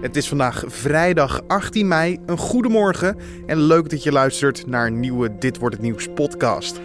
Het 0.00 0.16
is 0.16 0.28
vandaag 0.28 0.64
vrijdag 0.66 1.40
18 1.46 1.88
mei. 1.88 2.18
Een 2.26 2.38
goedemorgen 2.38 3.16
en 3.46 3.58
leuk 3.58 3.90
dat 3.90 4.02
je 4.02 4.12
luistert 4.12 4.66
naar 4.66 4.86
een 4.86 5.00
nieuwe 5.00 5.38
Dit 5.38 5.58
wordt 5.58 5.74
het 5.74 5.84
nieuws 5.84 6.08
podcast. 6.14 6.80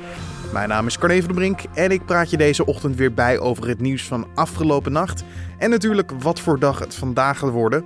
Mijn 0.54 0.70
naam 0.70 0.88
is 0.88 0.97
Carne 0.97 1.20
van 1.20 1.28
de 1.28 1.34
Brink 1.34 1.60
en 1.73 1.91
ik 1.91 2.05
praat 2.05 2.29
je 2.29 2.38
deze 2.38 2.65
ochtend 2.65 2.96
weer 2.96 3.13
bij 3.13 3.39
over 3.39 3.68
het 3.68 3.79
nieuws 3.81 4.04
van 4.04 4.28
afgelopen 4.36 4.91
nacht. 4.91 5.23
En 5.63 5.70
natuurlijk 5.70 6.12
wat 6.20 6.39
voor 6.39 6.60
dag 6.60 6.79
het 6.79 6.96
vandaag 6.96 7.38
gaat 7.38 7.49
worden. 7.49 7.83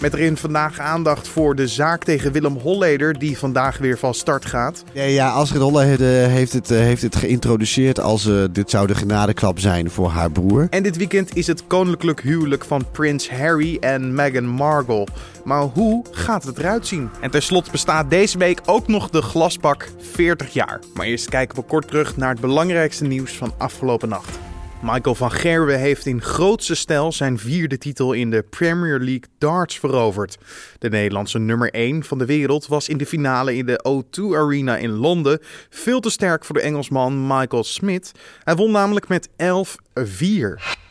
Met 0.00 0.14
erin 0.14 0.36
vandaag 0.36 0.78
aandacht 0.78 1.28
voor 1.28 1.54
de 1.54 1.68
zaak 1.68 2.04
tegen 2.04 2.32
Willem 2.32 2.56
Holleder, 2.56 3.18
die 3.18 3.38
vandaag 3.38 3.78
weer 3.78 3.98
van 3.98 4.14
start 4.14 4.44
gaat. 4.44 4.84
Ja, 4.92 5.02
ja 5.02 5.30
Astrid 5.30 5.62
Holleder 5.62 6.28
heeft 6.28 6.52
het, 6.52 6.70
eh, 6.70 6.78
heeft 6.78 7.02
het 7.02 7.16
geïntroduceerd 7.16 8.00
als 8.00 8.26
uh, 8.26 8.44
dit 8.52 8.70
zou 8.70 8.86
de 8.86 8.94
genadeklap 8.94 9.58
zijn 9.58 9.90
voor 9.90 10.08
haar 10.08 10.30
broer. 10.30 10.66
En 10.70 10.82
dit 10.82 10.96
weekend 10.96 11.36
is 11.36 11.46
het 11.46 11.66
koninklijk 11.66 12.20
huwelijk 12.20 12.64
van 12.64 12.84
prins 12.92 13.30
Harry 13.30 13.76
en 13.80 14.14
Meghan 14.14 14.46
Markle. 14.46 15.06
Maar 15.44 15.62
hoe 15.62 16.04
gaat 16.10 16.44
het 16.44 16.58
eruit 16.58 16.86
zien? 16.86 17.10
En 17.20 17.30
tenslotte 17.30 17.70
bestaat 17.70 18.10
deze 18.10 18.38
week 18.38 18.60
ook 18.64 18.86
nog 18.86 19.10
de 19.10 19.22
glasbak 19.22 19.88
40 19.98 20.52
jaar. 20.52 20.80
Maar 20.94 21.06
eerst 21.06 21.28
kijken 21.28 21.56
we 21.56 21.62
kort 21.62 21.86
terug 21.86 22.16
naar 22.16 22.30
het 22.30 22.40
belangrijkste 22.40 23.04
nieuws 23.04 23.36
van 23.36 23.52
afgelopen 23.58 24.08
nacht. 24.08 24.49
Michael 24.82 25.14
van 25.14 25.30
Gerwen 25.30 25.78
heeft 25.78 26.06
in 26.06 26.22
grootste 26.22 26.74
stijl 26.74 27.12
zijn 27.12 27.38
vierde 27.38 27.78
titel 27.78 28.12
in 28.12 28.30
de 28.30 28.42
Premier 28.50 28.98
League 28.98 29.24
darts 29.38 29.78
veroverd. 29.78 30.38
De 30.78 30.88
Nederlandse 30.88 31.38
nummer 31.38 31.70
1 31.70 32.04
van 32.04 32.18
de 32.18 32.24
wereld 32.24 32.66
was 32.66 32.88
in 32.88 32.96
de 32.96 33.06
finale 33.06 33.56
in 33.56 33.66
de 33.66 33.84
O2 33.88 34.36
Arena 34.36 34.76
in 34.76 34.90
Londen 34.90 35.38
veel 35.70 36.00
te 36.00 36.10
sterk 36.10 36.44
voor 36.44 36.54
de 36.54 36.60
Engelsman 36.60 37.26
Michael 37.26 37.64
Smith. 37.64 38.12
Hij 38.44 38.54
won 38.54 38.70
namelijk 38.70 39.08
met 39.08 39.28
11-4. 39.28 39.32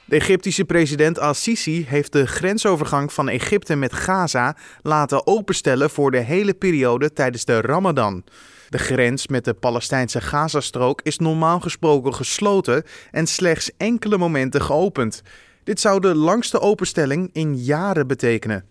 De 0.09 0.15
Egyptische 0.15 0.65
president 0.65 1.19
Al-Sisi 1.19 1.85
heeft 1.87 2.11
de 2.11 2.27
grensovergang 2.27 3.13
van 3.13 3.29
Egypte 3.29 3.75
met 3.75 3.93
Gaza 3.93 4.55
laten 4.81 5.27
openstellen 5.27 5.89
voor 5.89 6.11
de 6.11 6.17
hele 6.17 6.53
periode 6.53 7.13
tijdens 7.13 7.45
de 7.45 7.61
Ramadan. 7.61 8.23
De 8.69 8.77
grens 8.77 9.27
met 9.27 9.45
de 9.45 9.53
Palestijnse 9.53 10.21
Gazastrook 10.21 11.01
is 11.01 11.17
normaal 11.17 11.59
gesproken 11.59 12.13
gesloten 12.13 12.83
en 13.11 13.27
slechts 13.27 13.71
enkele 13.77 14.17
momenten 14.17 14.61
geopend. 14.61 15.21
Dit 15.63 15.79
zou 15.79 15.99
de 15.99 16.15
langste 16.15 16.59
openstelling 16.59 17.29
in 17.33 17.55
jaren 17.55 18.07
betekenen. 18.07 18.65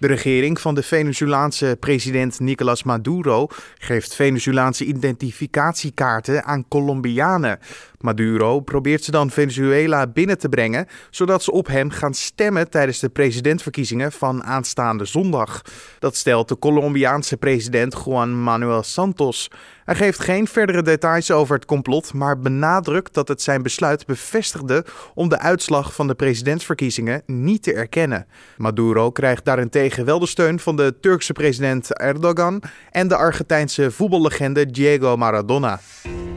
De 0.00 0.06
regering 0.06 0.60
van 0.60 0.74
de 0.74 0.82
Venezolaanse 0.82 1.76
president 1.80 2.40
Nicolas 2.40 2.82
Maduro 2.82 3.46
geeft 3.78 4.14
Venezolaanse 4.14 4.84
identificatiekaarten 4.84 6.44
aan 6.44 6.68
Colombianen. 6.68 7.58
Maduro 7.98 8.60
probeert 8.60 9.04
ze 9.04 9.10
dan 9.10 9.30
Venezuela 9.30 10.06
binnen 10.06 10.38
te 10.38 10.48
brengen, 10.48 10.86
zodat 11.10 11.42
ze 11.42 11.52
op 11.52 11.66
hem 11.66 11.90
gaan 11.90 12.14
stemmen 12.14 12.70
tijdens 12.70 12.98
de 12.98 13.08
presidentverkiezingen 13.08 14.12
van 14.12 14.44
aanstaande 14.44 15.04
zondag. 15.04 15.62
Dat 15.98 16.16
stelt 16.16 16.48
de 16.48 16.58
Colombiaanse 16.58 17.36
president 17.36 18.02
Juan 18.04 18.42
Manuel 18.42 18.82
Santos. 18.82 19.50
Hij 19.90 19.98
geeft 19.98 20.20
geen 20.20 20.46
verdere 20.46 20.82
details 20.82 21.30
over 21.30 21.54
het 21.54 21.64
complot, 21.64 22.14
maar 22.14 22.38
benadrukt 22.38 23.14
dat 23.14 23.28
het 23.28 23.42
zijn 23.42 23.62
besluit 23.62 24.06
bevestigde 24.06 24.84
om 25.14 25.28
de 25.28 25.38
uitslag 25.38 25.94
van 25.94 26.06
de 26.06 26.14
presidentsverkiezingen 26.14 27.22
niet 27.26 27.62
te 27.62 27.72
erkennen. 27.72 28.26
Maduro 28.56 29.10
krijgt 29.10 29.44
daarentegen 29.44 30.04
wel 30.04 30.18
de 30.18 30.26
steun 30.26 30.60
van 30.60 30.76
de 30.76 30.94
Turkse 31.00 31.32
president 31.32 31.98
Erdogan 31.98 32.62
en 32.90 33.08
de 33.08 33.16
Argentijnse 33.16 33.90
voetballegende 33.90 34.66
Diego 34.66 35.16
Maradona. 35.16 35.80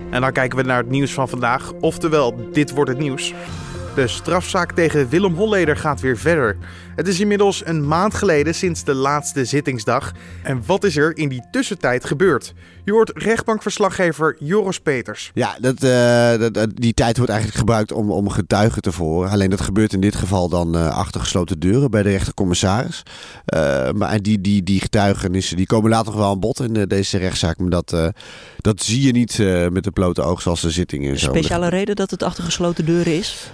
En 0.09 0.21
dan 0.21 0.31
kijken 0.31 0.57
we 0.57 0.63
naar 0.63 0.77
het 0.77 0.89
nieuws 0.89 1.13
van 1.13 1.29
vandaag, 1.29 1.71
oftewel 1.79 2.51
dit 2.51 2.71
wordt 2.71 2.89
het 2.89 2.99
nieuws. 2.99 3.33
De 3.95 4.07
strafzaak 4.07 4.71
tegen 4.71 5.09
Willem 5.09 5.33
Holleder 5.33 5.77
gaat 5.77 6.01
weer 6.01 6.17
verder. 6.17 6.57
Het 6.95 7.07
is 7.07 7.19
inmiddels 7.19 7.65
een 7.65 7.87
maand 7.87 8.13
geleden 8.13 8.55
sinds 8.55 8.83
de 8.83 8.93
laatste 8.93 9.45
zittingsdag. 9.45 10.11
En 10.43 10.63
wat 10.65 10.83
is 10.83 10.97
er 10.97 11.17
in 11.17 11.29
die 11.29 11.43
tussentijd 11.51 12.05
gebeurd? 12.05 12.53
Je 12.85 12.91
hoort 12.91 13.11
rechtbankverslaggever 13.13 14.35
Joris 14.39 14.79
Peters. 14.79 15.31
Ja, 15.33 15.57
dat, 15.61 15.83
uh, 15.83 16.51
dat, 16.51 16.69
die 16.73 16.93
tijd 16.93 17.17
wordt 17.17 17.31
eigenlijk 17.31 17.59
gebruikt 17.59 17.91
om, 17.91 18.11
om 18.11 18.29
getuigen 18.29 18.81
te 18.81 18.91
voeren. 18.91 19.31
Alleen 19.31 19.49
dat 19.49 19.61
gebeurt 19.61 19.93
in 19.93 20.01
dit 20.01 20.15
geval 20.15 20.49
dan 20.49 20.75
uh, 20.75 20.97
achter 20.97 21.21
gesloten 21.21 21.59
deuren 21.59 21.91
bij 21.91 22.03
de 22.03 22.09
rechtercommissaris. 22.09 23.03
Uh, 23.53 23.91
maar 23.91 24.21
die, 24.21 24.41
die, 24.41 24.63
die 24.63 24.79
getuigenissen 24.79 25.57
die 25.57 25.65
komen 25.65 25.89
later 25.89 26.11
nog 26.11 26.21
wel 26.21 26.29
aan 26.29 26.39
bod 26.39 26.59
in 26.59 26.73
deze 26.73 27.17
rechtszaak. 27.17 27.57
Maar 27.57 27.69
dat, 27.69 28.13
dat 28.57 28.83
zie 28.83 29.01
je 29.01 29.11
niet 29.11 29.37
met 29.71 29.83
de 29.83 29.91
blote 29.91 30.21
oog 30.21 30.41
zoals 30.41 30.61
de 30.61 30.71
zittingen. 30.71 31.19
Speciale 31.19 31.69
reden 31.69 31.95
dat 31.95 32.11
het 32.11 32.23
achter 32.23 32.43
gesloten 32.43 32.85
deuren 32.85 33.17
is? 33.17 33.51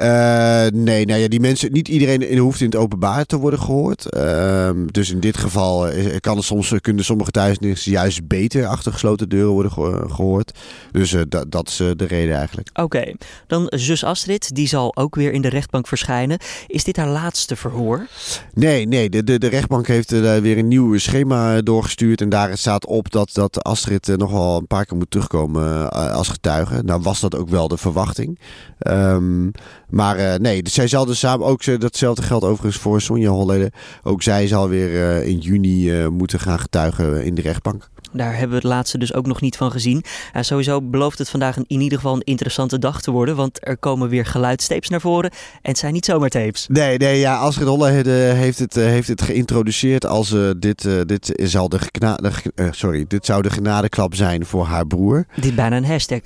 Uh, 0.00 0.66
nee, 0.72 1.06
nou 1.06 1.20
ja, 1.20 1.28
die 1.28 1.40
mensen, 1.40 1.72
niet 1.72 1.88
iedereen 1.88 2.38
hoeft 2.38 2.60
in 2.60 2.66
het 2.66 2.76
openbaar 2.76 3.24
te 3.24 3.36
worden 3.36 3.60
gehoord. 3.60 4.06
Uh, 4.16 4.70
dus 4.86 5.10
in 5.10 5.20
dit 5.20 5.36
geval 5.36 5.88
eh, 5.88 6.16
kan 6.20 6.36
het 6.36 6.44
soms, 6.44 6.74
kunnen 6.80 7.04
sommige 7.04 7.30
getuigenissen 7.32 7.92
juist 7.92 8.26
beter 8.26 8.66
achter 8.66 8.92
gesloten 8.92 9.28
deuren 9.28 9.52
worden 9.52 9.70
gehoord. 10.10 10.58
Dus 10.92 11.16
dat, 11.28 11.52
dat 11.52 11.68
is 11.68 11.76
de 11.76 12.06
reden 12.06 12.36
eigenlijk. 12.36 12.70
Oké, 12.72 13.12
dan 13.46 13.66
zus 13.68 14.04
Astrid, 14.04 14.54
die 14.54 14.68
zal 14.68 14.96
ook 14.96 15.14
weer 15.14 15.32
in 15.32 15.42
de 15.42 15.48
rechtbank 15.48 15.86
verschijnen. 15.86 16.38
Is 16.66 16.84
dit 16.84 16.96
haar 16.96 17.08
laatste 17.08 17.56
verhoor? 17.56 18.06
Nee, 18.54 18.86
nee, 18.86 19.10
de, 19.10 19.24
de, 19.24 19.38
de 19.38 19.48
rechtbank 19.48 19.86
heeft 19.86 20.10
weer 20.10 20.58
een 20.58 20.68
nieuw 20.68 20.98
schema 20.98 21.60
doorgestuurd. 21.60 22.20
En 22.20 22.28
daar 22.28 22.58
staat 22.58 22.86
op 22.86 23.10
dat, 23.10 23.30
dat 23.32 23.62
Astrid 23.62 24.16
nog 24.16 24.30
wel 24.30 24.56
een 24.56 24.66
paar 24.66 24.84
keer 24.84 24.96
moet 24.96 25.10
terugkomen 25.10 25.90
als 25.90 26.28
getuige. 26.28 26.82
Nou 26.82 27.02
was 27.02 27.20
dat 27.20 27.36
ook 27.36 27.48
wel 27.48 27.68
de 27.68 27.78
verwachting. 27.78 28.38
Um, 28.78 29.52
maar 29.90 30.18
uh, 30.18 30.34
nee, 30.34 30.60
zij 30.64 30.88
zal 30.88 31.04
dus 31.04 31.18
samen 31.18 31.46
ook 31.46 31.80
datzelfde 31.80 32.22
geldt 32.22 32.44
overigens 32.44 32.76
voor 32.82 33.00
Sonja 33.00 33.30
Holleder. 33.30 33.72
Ook 34.02 34.22
zij 34.22 34.46
zal 34.46 34.68
weer 34.68 34.90
uh, 34.90 35.26
in 35.26 35.38
juni 35.38 36.00
uh, 36.00 36.08
moeten 36.08 36.40
gaan 36.40 36.58
getuigen 36.58 37.24
in 37.24 37.34
de 37.34 37.42
rechtbank. 37.42 37.88
Daar 38.12 38.30
hebben 38.30 38.48
we 38.48 38.54
het 38.54 38.64
laatste 38.64 38.98
dus 38.98 39.14
ook 39.14 39.26
nog 39.26 39.40
niet 39.40 39.56
van 39.56 39.70
gezien. 39.70 40.04
Uh, 40.36 40.42
sowieso 40.42 40.82
belooft 40.82 41.18
het 41.18 41.30
vandaag 41.30 41.56
een, 41.56 41.64
in 41.66 41.80
ieder 41.80 41.98
geval 41.98 42.14
een 42.14 42.20
interessante 42.20 42.78
dag 42.78 43.00
te 43.02 43.10
worden. 43.10 43.36
Want 43.36 43.66
er 43.66 43.76
komen 43.76 44.08
weer 44.08 44.26
geluidstapes 44.26 44.88
naar 44.88 45.00
voren. 45.00 45.30
En 45.30 45.70
het 45.70 45.78
zijn 45.78 45.92
niet 45.92 46.04
zomaar 46.04 46.28
tapes. 46.28 46.66
Nee, 46.68 46.98
nee 46.98 47.18
ja, 47.18 47.36
Astrid 47.36 47.68
Holleder 47.68 48.34
heeft 48.34 48.58
het, 48.58 48.74
heeft 48.74 49.08
het 49.08 49.22
geïntroduceerd 49.22 50.06
als 50.06 50.34
dit, 50.58 50.88
dit, 51.06 51.32
zal 51.36 51.68
de 51.68 51.78
genade, 51.92 52.32
sorry, 52.70 53.04
dit 53.08 53.26
zou 53.26 53.42
de 53.42 53.50
genadeklap 53.50 54.14
zijn 54.14 54.46
voor 54.46 54.64
haar 54.64 54.86
broer. 54.86 55.26
Dit 55.40 55.54
bijna 55.54 55.76
een 55.76 55.84
hashtag. 55.84 56.20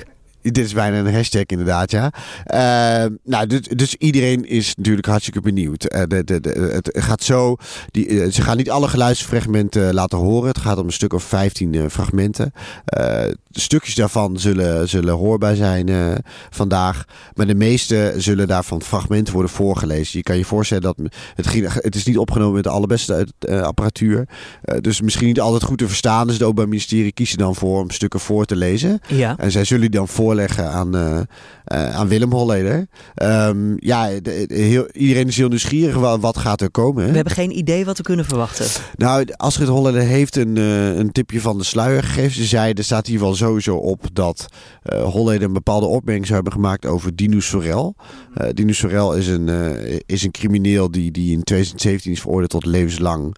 Dit 0.52 0.58
is 0.58 0.72
bijna 0.72 0.98
een 0.98 1.14
hashtag 1.14 1.42
inderdaad, 1.46 1.90
ja. 1.90 2.12
Uh, 2.46 3.10
nou, 3.24 3.46
dus, 3.46 3.60
dus, 3.60 3.94
iedereen 3.94 4.48
is 4.48 4.74
natuurlijk 4.74 5.06
hartstikke 5.06 5.40
benieuwd. 5.40 5.94
Uh, 5.94 6.02
de, 6.08 6.24
de, 6.24 6.70
het 6.72 6.90
gaat 6.92 7.22
zo, 7.22 7.56
die, 7.90 8.08
uh, 8.08 8.30
ze 8.30 8.42
gaan 8.42 8.56
niet 8.56 8.70
alle 8.70 8.88
geluidsfragmenten 8.88 9.94
laten 9.94 10.18
horen. 10.18 10.48
Het 10.48 10.58
gaat 10.58 10.78
om 10.78 10.86
een 10.86 10.92
stuk 10.92 11.12
of 11.12 11.22
15 11.22 11.90
fragmenten. 11.90 12.52
Stukjes 13.60 13.94
daarvan 13.94 14.38
zullen, 14.38 14.88
zullen 14.88 15.14
hoorbaar 15.14 15.56
zijn 15.56 16.22
vandaag. 16.50 17.04
Maar 17.34 17.46
de 17.46 17.54
meeste 17.54 18.14
zullen 18.16 18.46
daarvan 18.46 18.82
fragmenten 18.82 19.32
worden 19.32 19.50
voorgelezen. 19.50 20.18
Je 20.18 20.24
kan 20.24 20.36
je 20.36 20.44
voorstellen 20.44 20.82
dat 20.82 20.96
het, 21.34 21.74
het 21.74 21.94
is 21.94 22.04
niet 22.04 22.18
opgenomen 22.18 22.54
met 22.54 22.64
de 22.64 22.70
allerbeste 22.70 23.26
apparatuur. 23.62 24.28
dus 24.80 25.00
misschien 25.00 25.26
niet 25.26 25.40
altijd 25.40 25.62
goed 25.62 25.78
te 25.78 25.88
verstaan. 25.88 26.26
Dus 26.26 26.34
het 26.34 26.42
Openbaar 26.42 26.68
Ministerie 26.68 27.12
kiezen 27.12 27.38
dan 27.38 27.54
voor 27.54 27.80
om 27.80 27.90
stukken 27.90 28.20
voor 28.20 28.44
te 28.44 28.56
lezen. 28.56 29.00
Ja. 29.06 29.36
En 29.38 29.50
zij 29.50 29.64
zullen 29.64 29.90
die 29.90 29.98
dan 29.98 30.08
voor 30.08 30.24
voorleggen 30.24 30.70
aan, 30.70 31.26
aan 31.64 32.08
Willem 32.08 32.32
Holleder. 32.32 32.86
Um, 33.22 33.76
ja, 33.78 34.08
de, 34.22 34.44
heel, 34.48 34.90
iedereen 34.92 35.28
is 35.28 35.36
heel 35.36 35.48
nieuwsgierig. 35.48 35.94
Wat, 35.94 36.20
wat 36.20 36.36
gaat 36.36 36.60
er 36.60 36.70
komen? 36.70 37.08
We 37.08 37.14
hebben 37.14 37.32
geen 37.32 37.58
idee 37.58 37.84
wat 37.84 37.96
we 37.96 38.02
kunnen 38.02 38.24
verwachten. 38.24 38.66
Nou, 38.96 39.24
Astrid 39.36 39.68
Holleder 39.68 40.02
heeft 40.02 40.36
een, 40.36 40.56
een 40.56 41.12
tipje 41.12 41.40
van 41.40 41.58
de 41.58 41.64
sluier 41.64 42.02
gegeven. 42.02 42.32
Ze 42.32 42.44
zei, 42.44 42.72
er 42.72 42.84
staat 42.84 43.06
hier 43.06 43.20
wel 43.20 43.34
sowieso 43.44 43.76
op 43.76 44.06
dat 44.12 44.46
Holleder 45.04 45.46
een 45.46 45.52
bepaalde 45.52 45.86
opmerking 45.86 46.26
zou 46.26 46.34
hebben 46.34 46.60
gemaakt 46.60 46.86
over 46.86 47.16
Dino 47.16 47.40
Sorel. 47.40 47.96
Dino 48.52 48.72
Sorel 48.72 49.14
is 49.14 49.26
een, 49.26 49.48
is 50.06 50.22
een 50.22 50.30
crimineel 50.30 50.90
die, 50.90 51.10
die 51.10 51.32
in 51.32 51.42
2017 51.42 52.12
is 52.12 52.20
veroordeeld 52.20 52.50
tot 52.50 52.64
levenslang 52.64 53.36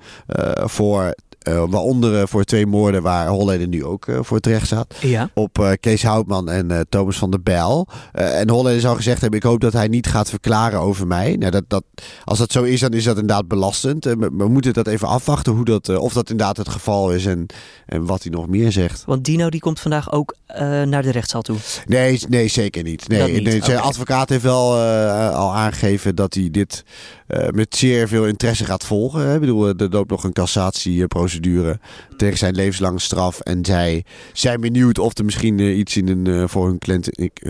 voor 0.64 1.14
uh, 1.48 1.64
waaronder 1.69 2.20
uh, 2.20 2.22
voor 2.26 2.44
twee 2.44 2.66
moorden 2.66 3.02
waar 3.02 3.28
Holleder 3.28 3.69
nu 3.69 3.84
ook 3.84 4.06
uh, 4.06 4.19
voor 4.22 4.40
terecht 4.40 4.69
zat. 4.69 4.94
Ja. 5.00 5.31
Op 5.34 5.76
Kees 5.81 6.02
Houtman 6.02 6.50
en 6.50 6.87
Thomas 6.88 7.19
van 7.19 7.31
der 7.31 7.43
Bijl. 7.43 7.88
en 8.12 8.50
Holleder 8.50 8.81
zou 8.81 8.96
gezegd 8.96 9.20
hebben, 9.20 9.38
ik 9.38 9.44
hoop 9.44 9.60
dat 9.60 9.72
hij 9.72 9.88
niet 9.88 10.06
gaat 10.06 10.31
verklaren 10.31 10.81
over 10.81 11.06
mij. 11.06 11.37
Nou, 11.37 11.50
dat, 11.50 11.64
dat, 11.69 11.84
als 12.25 12.38
dat 12.38 12.52
zo 12.52 12.62
is, 12.62 12.81
dan 12.81 12.93
is 12.93 13.04
dat 13.04 13.19
inderdaad 13.19 13.48
belastend. 13.48 14.04
We, 14.04 14.16
we, 14.32 14.48
moeten 14.48 14.72
dat 14.72 14.87
even 14.87 15.08
afwachten 15.08 15.52
hoe 15.52 15.64
dat, 15.64 15.98
of 15.98 16.12
dat 16.12 16.31
inderdaad 16.31 16.56
het 16.56 16.69
geval 16.69 17.12
is 17.12 17.26
en, 17.26 17.46
en 17.87 18.06
wat 18.06 18.22
hij 18.22 18.32
nog 18.32 18.48
meer 18.48 18.72
zegt. 18.72 19.04
Want 19.06 19.25
Dino 19.25 19.50
die 19.50 19.60
komt 19.60 19.81
vandaag 19.81 20.12
ook 20.12 20.34
naar 20.84 21.02
de 21.02 21.10
rechtszaal 21.10 21.43
toe. 21.43 21.56
Nee, 21.87 22.20
nee 22.28 22.48
zeker 22.48 22.82
niet. 22.82 23.08
Nee, 23.08 23.32
niet. 23.32 23.43
nee 23.43 23.62
zijn 23.62 23.78
okay. 23.78 23.88
advocaat 23.88 24.28
heeft 24.28 24.43
wel 24.43 24.75
al 25.32 25.54
aangegeven 25.54 26.14
dat 26.14 26.34
hij 26.34 26.48
dit 26.50 26.84
met 27.50 27.76
zeer 27.76 28.08
veel 28.08 28.26
interesse 28.26 28.64
gaat 28.64 28.84
volgen. 28.84 29.34
Ik 29.34 29.40
bedoel, 29.40 29.69
er 29.69 29.88
loopt 29.90 30.11
nog 30.11 30.25
een 30.25 30.32
cassatieprocedure 30.32 31.06
procedure 31.06 31.78
tegen 32.17 32.38
zijn 32.38 32.55
levenslange 32.55 33.00
straf. 33.00 33.40
En 33.40 33.64
zij 33.64 34.05
zijn 34.32 34.61
benieuwd 34.61 34.99
of 34.99 35.19
er 35.19 35.25
misschien 35.25 35.58
uh, 35.58 35.78
iets 35.78 35.96
in 35.96 36.08
een, 36.08 36.49
voor, 36.49 36.67
hun 36.67 36.78
cliënt, 36.78 37.08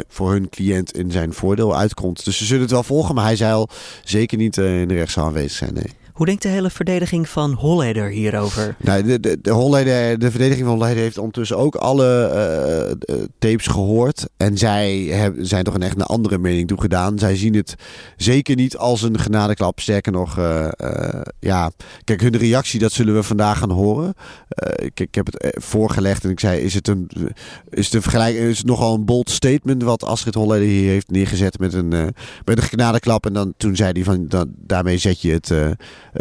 voor 0.08 0.30
hun 0.30 0.48
cliënt 0.48 0.96
in 0.96 1.10
zijn 1.10 1.32
voordeel 1.32 1.76
uitkomt. 1.76 2.24
Dus 2.24 2.36
ze 2.36 2.44
zullen 2.44 2.62
het 2.62 2.70
wel 2.70 2.82
volgen, 2.82 3.14
maar 3.14 3.24
hij 3.24 3.36
zal 3.36 3.68
zeker 4.04 4.38
niet 4.38 4.56
in 4.56 4.88
de 4.88 4.94
rechtszaal 4.94 5.26
aanwezig 5.26 5.52
zijn. 5.52 5.74
Nee. 5.74 6.05
Hoe 6.16 6.26
denkt 6.26 6.42
de 6.42 6.48
hele 6.48 6.70
verdediging 6.70 7.28
van 7.28 7.52
Holleder 7.52 8.08
hierover? 8.08 8.76
Nou, 8.78 9.02
de, 9.02 9.20
de, 9.20 9.38
de, 9.40 9.50
Holleder, 9.50 10.18
de 10.18 10.30
verdediging 10.30 10.66
van 10.66 10.76
Holleder 10.76 11.02
heeft 11.02 11.18
ondertussen 11.18 11.56
ook 11.56 11.74
alle 11.74 12.96
uh, 13.10 13.16
tapes 13.38 13.66
gehoord. 13.66 14.28
En 14.36 14.58
zij 14.58 14.98
hebben, 15.00 15.46
zijn 15.46 15.64
toch 15.64 15.74
een 15.74 15.82
echt 15.82 15.96
een 15.96 16.02
andere 16.02 16.38
mening 16.38 16.68
toegedaan. 16.68 17.18
Zij 17.18 17.36
zien 17.36 17.54
het 17.54 17.74
zeker 18.16 18.56
niet 18.56 18.76
als 18.76 19.02
een 19.02 19.18
genadeklap. 19.18 19.80
Sterker 19.80 20.12
nog, 20.12 20.38
uh, 20.38 20.68
ja, 21.40 21.70
kijk, 22.04 22.20
hun 22.20 22.36
reactie, 22.36 22.80
dat 22.80 22.92
zullen 22.92 23.14
we 23.14 23.22
vandaag 23.22 23.58
gaan 23.58 23.70
horen. 23.70 24.14
Ik, 24.76 25.00
ik, 25.00 25.14
heb 25.14 25.26
het 25.26 25.64
voorgelegd 25.64 26.24
en 26.24 26.30
ik 26.30 26.40
zei, 26.40 26.60
is 26.60 26.74
het 26.74 26.88
een, 26.88 27.10
is 27.70 27.92
het 27.92 28.14
een 28.14 28.34
is 28.36 28.58
het 28.58 28.66
nogal 28.66 28.94
een 28.94 29.04
bold 29.04 29.30
statement 29.30 29.82
wat 29.82 30.04
Astrid 30.04 30.34
Holleder 30.34 30.68
hier 30.68 30.90
heeft 30.90 31.10
neergezet 31.10 31.58
met 31.58 31.74
een, 31.74 31.88
met 32.44 32.58
een 32.58 32.62
genadeklap. 32.62 33.26
En 33.26 33.32
dan 33.32 33.54
toen 33.56 33.76
zei 33.76 33.92
hij 33.92 34.04
van, 34.04 34.28
dan, 34.28 34.52
daarmee 34.56 34.98
zet 34.98 35.20
je 35.20 35.32
het 35.32 35.50
eh, 35.50 35.70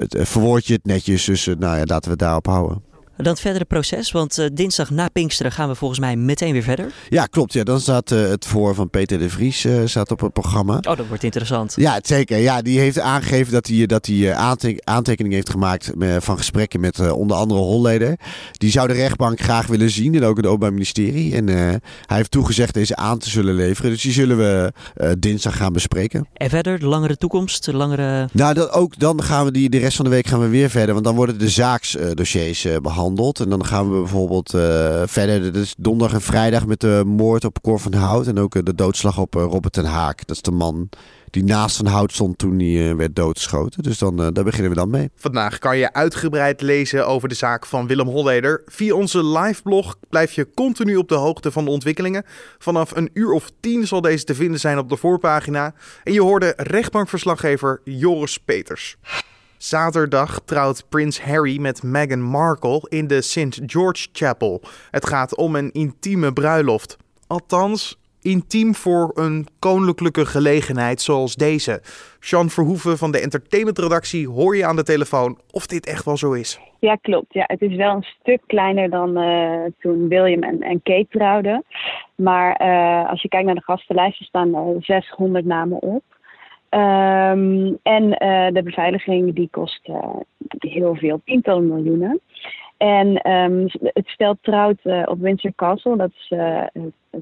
verwoord 0.08 0.66
je 0.66 0.74
het 0.74 0.86
netjes. 0.86 1.26
Dus 1.26 1.48
eh, 1.48 1.56
nou 1.56 1.78
ja, 1.78 1.84
laten 1.86 2.04
we 2.04 2.10
het 2.10 2.20
daarop 2.20 2.46
houden. 2.46 2.84
Dan 3.18 3.26
het 3.26 3.40
verdere 3.40 3.66
proces, 3.66 4.12
want 4.12 4.40
uh, 4.40 4.46
dinsdag 4.54 4.90
na 4.90 5.08
Pinksteren 5.08 5.52
gaan 5.52 5.70
we 5.70 5.76
volgens 5.76 6.00
mij 6.00 6.16
meteen 6.16 6.52
weer 6.52 6.64
verder. 6.64 6.92
Ja, 7.10 7.26
klopt. 7.26 7.54
Ja, 7.54 7.64
dan 7.64 7.80
staat 7.80 8.12
uh, 8.12 8.28
het 8.30 8.46
voor 8.46 8.76
van 8.76 8.90
Peter 8.90 9.20
de 9.20 9.30
Vries 9.30 9.66
uh, 9.66 9.82
staat 9.86 10.12
op 10.12 10.20
het 10.20 10.34
programma. 10.34 10.74
Oh, 10.76 10.98
dat 10.98 11.08
wordt 11.08 11.24
interessant. 11.24 11.74
Ja, 11.76 12.00
zeker. 12.02 12.38
Ja, 12.38 12.62
die 12.62 12.80
heeft 12.80 13.00
aangegeven 13.00 13.54
dat 13.54 13.68
hij, 13.68 13.86
dat 13.86 14.06
hij 14.06 14.34
aanteken, 14.34 14.88
aantekening 14.88 15.34
heeft 15.34 15.50
gemaakt 15.50 15.92
van 16.20 16.38
gesprekken 16.38 16.80
met 16.80 17.12
onder 17.12 17.38
andere 17.38 17.60
Holleder. 17.60 18.16
Die 18.52 18.72
zou 18.72 18.88
de 18.88 18.94
rechtbank 18.94 19.40
graag 19.40 19.68
willen 19.68 19.90
zien 19.90 20.16
en 20.16 20.24
ook 20.24 20.38
het 20.38 20.46
Openbaar 20.46 20.74
Ministerie. 20.74 21.36
En 21.36 21.48
hij 21.48 21.82
heeft 22.06 22.32
toegezegd 22.32 22.74
deze 22.74 22.96
aan 22.96 23.18
te 23.18 23.30
zullen 23.30 23.56
leveren. 23.56 23.92
Dus 23.92 24.02
die 24.02 24.12
zullen 24.12 24.38
we 24.38 24.74
dinsdag 25.20 25.58
gaan 25.58 25.74
bespreken. 25.74 26.28
En 26.34 26.50
verder, 26.50 26.80
de 26.80 26.86
langere 26.86 27.18
toekomst, 27.18 27.66
de 27.66 27.76
langere... 27.76 28.30
Nou, 28.32 28.54
dat 28.54 28.72
ook, 28.72 29.00
dan 29.00 29.24
gaan 29.24 29.46
we 29.46 29.52
die, 29.52 29.70
de 29.70 29.78
rest 29.78 29.96
van 29.96 30.06
de 30.06 30.12
week 30.12 30.28
gaan 30.28 30.40
we 30.40 30.48
weer 30.48 30.70
verder. 30.70 30.94
Want 30.94 31.06
dan 31.06 31.16
worden 31.16 31.40
de 31.40 31.50
zaaksdossiers 31.50 32.62
behandeld. 32.62 33.04
En 33.06 33.50
dan 33.50 33.66
gaan 33.66 33.92
we 33.92 34.00
bijvoorbeeld 34.00 34.54
uh, 34.54 35.02
verder. 35.06 35.54
Dus 35.54 35.76
donderdag 35.78 36.18
en 36.18 36.24
vrijdag 36.24 36.66
met 36.66 36.80
de 36.80 37.04
moord 37.06 37.46
op 37.46 37.62
Cor 37.62 37.80
van 37.80 37.94
Hout. 37.94 38.28
En 38.28 38.40
ook 38.40 38.56
uh, 38.56 38.64
de 38.64 38.76
doodslag 38.76 39.20
op 39.20 39.36
uh, 39.36 39.44
Robert 39.44 39.74
ten 39.74 39.86
Haak. 39.86 40.28
Dat 40.28 40.36
is 40.36 40.42
de 40.42 40.52
man 40.52 40.90
die 41.30 41.44
naast 41.44 41.78
Van 41.78 41.86
Hout 41.86 42.12
stond 42.12 42.38
toen 42.38 42.60
hij 42.60 42.96
werd 42.96 43.16
doodgeschoten. 43.16 43.84
Dus 43.84 43.98
dan, 43.98 44.16
daar 44.16 44.44
beginnen 44.44 44.70
we 44.70 44.78
dan 44.78 44.90
mee. 44.90 45.10
Vandaag 45.16 45.60
kan 45.60 45.78
je 45.78 45.94
uitgebreid 45.94 46.62
lezen 46.62 47.08
over 47.08 47.30
de 47.30 47.36
zaak 47.36 47.66
van 47.66 47.88
Willem 47.88 48.08
Holleder. 48.08 48.62
Via 48.66 48.94
onze 48.94 49.26
liveblog 49.26 49.96
blijf 50.10 50.32
je 50.32 50.48
continu 50.54 50.96
op 50.96 51.10
de 51.10 51.16
hoogte 51.16 51.52
van 51.52 51.66
de 51.66 51.72
ontwikkelingen. 51.72 52.24
Vanaf 52.58 52.96
een 52.96 53.10
uur 53.14 53.32
of 53.32 53.52
tien 53.60 53.88
zal 53.88 54.02
deze 54.02 54.24
te 54.24 54.36
vinden 54.36 54.60
zijn 54.60 54.78
op 54.78 54.90
de 54.90 54.98
voorpagina. 54.98 55.74
En 56.04 56.14
je 56.14 56.22
hoorde 56.22 56.54
rechtbankverslaggever 56.58 57.82
Joris 57.84 58.38
Peters. 58.38 58.98
Zaterdag 59.58 60.40
trouwt 60.40 60.86
prins 60.90 61.22
Harry 61.22 61.60
met 61.60 61.84
Meghan 61.84 62.22
Markle 62.22 62.86
in 62.90 63.08
de 63.08 63.22
St. 63.22 63.62
George 63.66 64.08
Chapel. 64.12 64.62
Het 64.92 65.06
gaat 65.06 65.36
om 65.36 65.56
een 65.56 65.72
intieme 65.72 66.34
bruiloft. 66.34 66.98
Althans, 67.28 68.00
intiem 68.22 68.76
voor 68.76 69.12
een 69.14 69.48
koninklijke 69.60 70.26
gelegenheid 70.26 71.02
zoals 71.02 71.36
deze. 71.36 71.82
Jean 72.20 72.50
Verhoeven 72.50 72.98
van 72.98 73.12
de 73.12 73.20
entertainmentredactie 73.20 74.30
hoor 74.30 74.56
je 74.56 74.66
aan 74.66 74.76
de 74.76 74.84
telefoon 74.84 75.38
of 75.52 75.68
dit 75.68 75.88
echt 75.88 76.06
wel 76.06 76.18
zo 76.18 76.32
is. 76.32 76.60
Ja, 76.80 76.96
klopt. 76.96 77.34
Ja, 77.34 77.44
het 77.48 77.62
is 77.62 77.76
wel 77.76 77.96
een 77.96 78.08
stuk 78.20 78.42
kleiner 78.48 78.90
dan 78.90 79.18
uh, 79.18 79.62
toen 79.80 80.08
William 80.08 80.44
en, 80.44 80.82
Kate 80.84 81.08
trouwden. 81.10 81.66
Maar 82.16 82.62
uh, 82.62 83.10
als 83.10 83.22
je 83.22 83.28
kijkt 83.28 83.46
naar 83.46 83.56
de 83.56 83.64
gastenlijst, 83.64 84.24
staan 84.24 84.56
er 84.56 84.76
600 84.80 85.46
namen 85.46 85.82
op. 85.82 86.04
Um, 86.70 87.78
en 87.84 88.04
uh, 88.04 88.48
de 88.54 88.62
beveiliging 88.64 89.36
die 89.36 89.48
kost 89.52 89.88
uh, 89.88 90.16
heel 90.58 90.96
veel, 90.96 91.22
tientallen 91.26 91.68
miljoenen. 91.68 92.20
En 92.78 93.32
um, 93.32 93.68
het 93.82 94.08
stel 94.08 94.38
trouwt 94.42 94.80
uh, 94.84 95.04
op 95.06 95.20
Windsor 95.20 95.52
Castle, 95.56 95.98
dat 95.98 96.12
is 96.16 96.34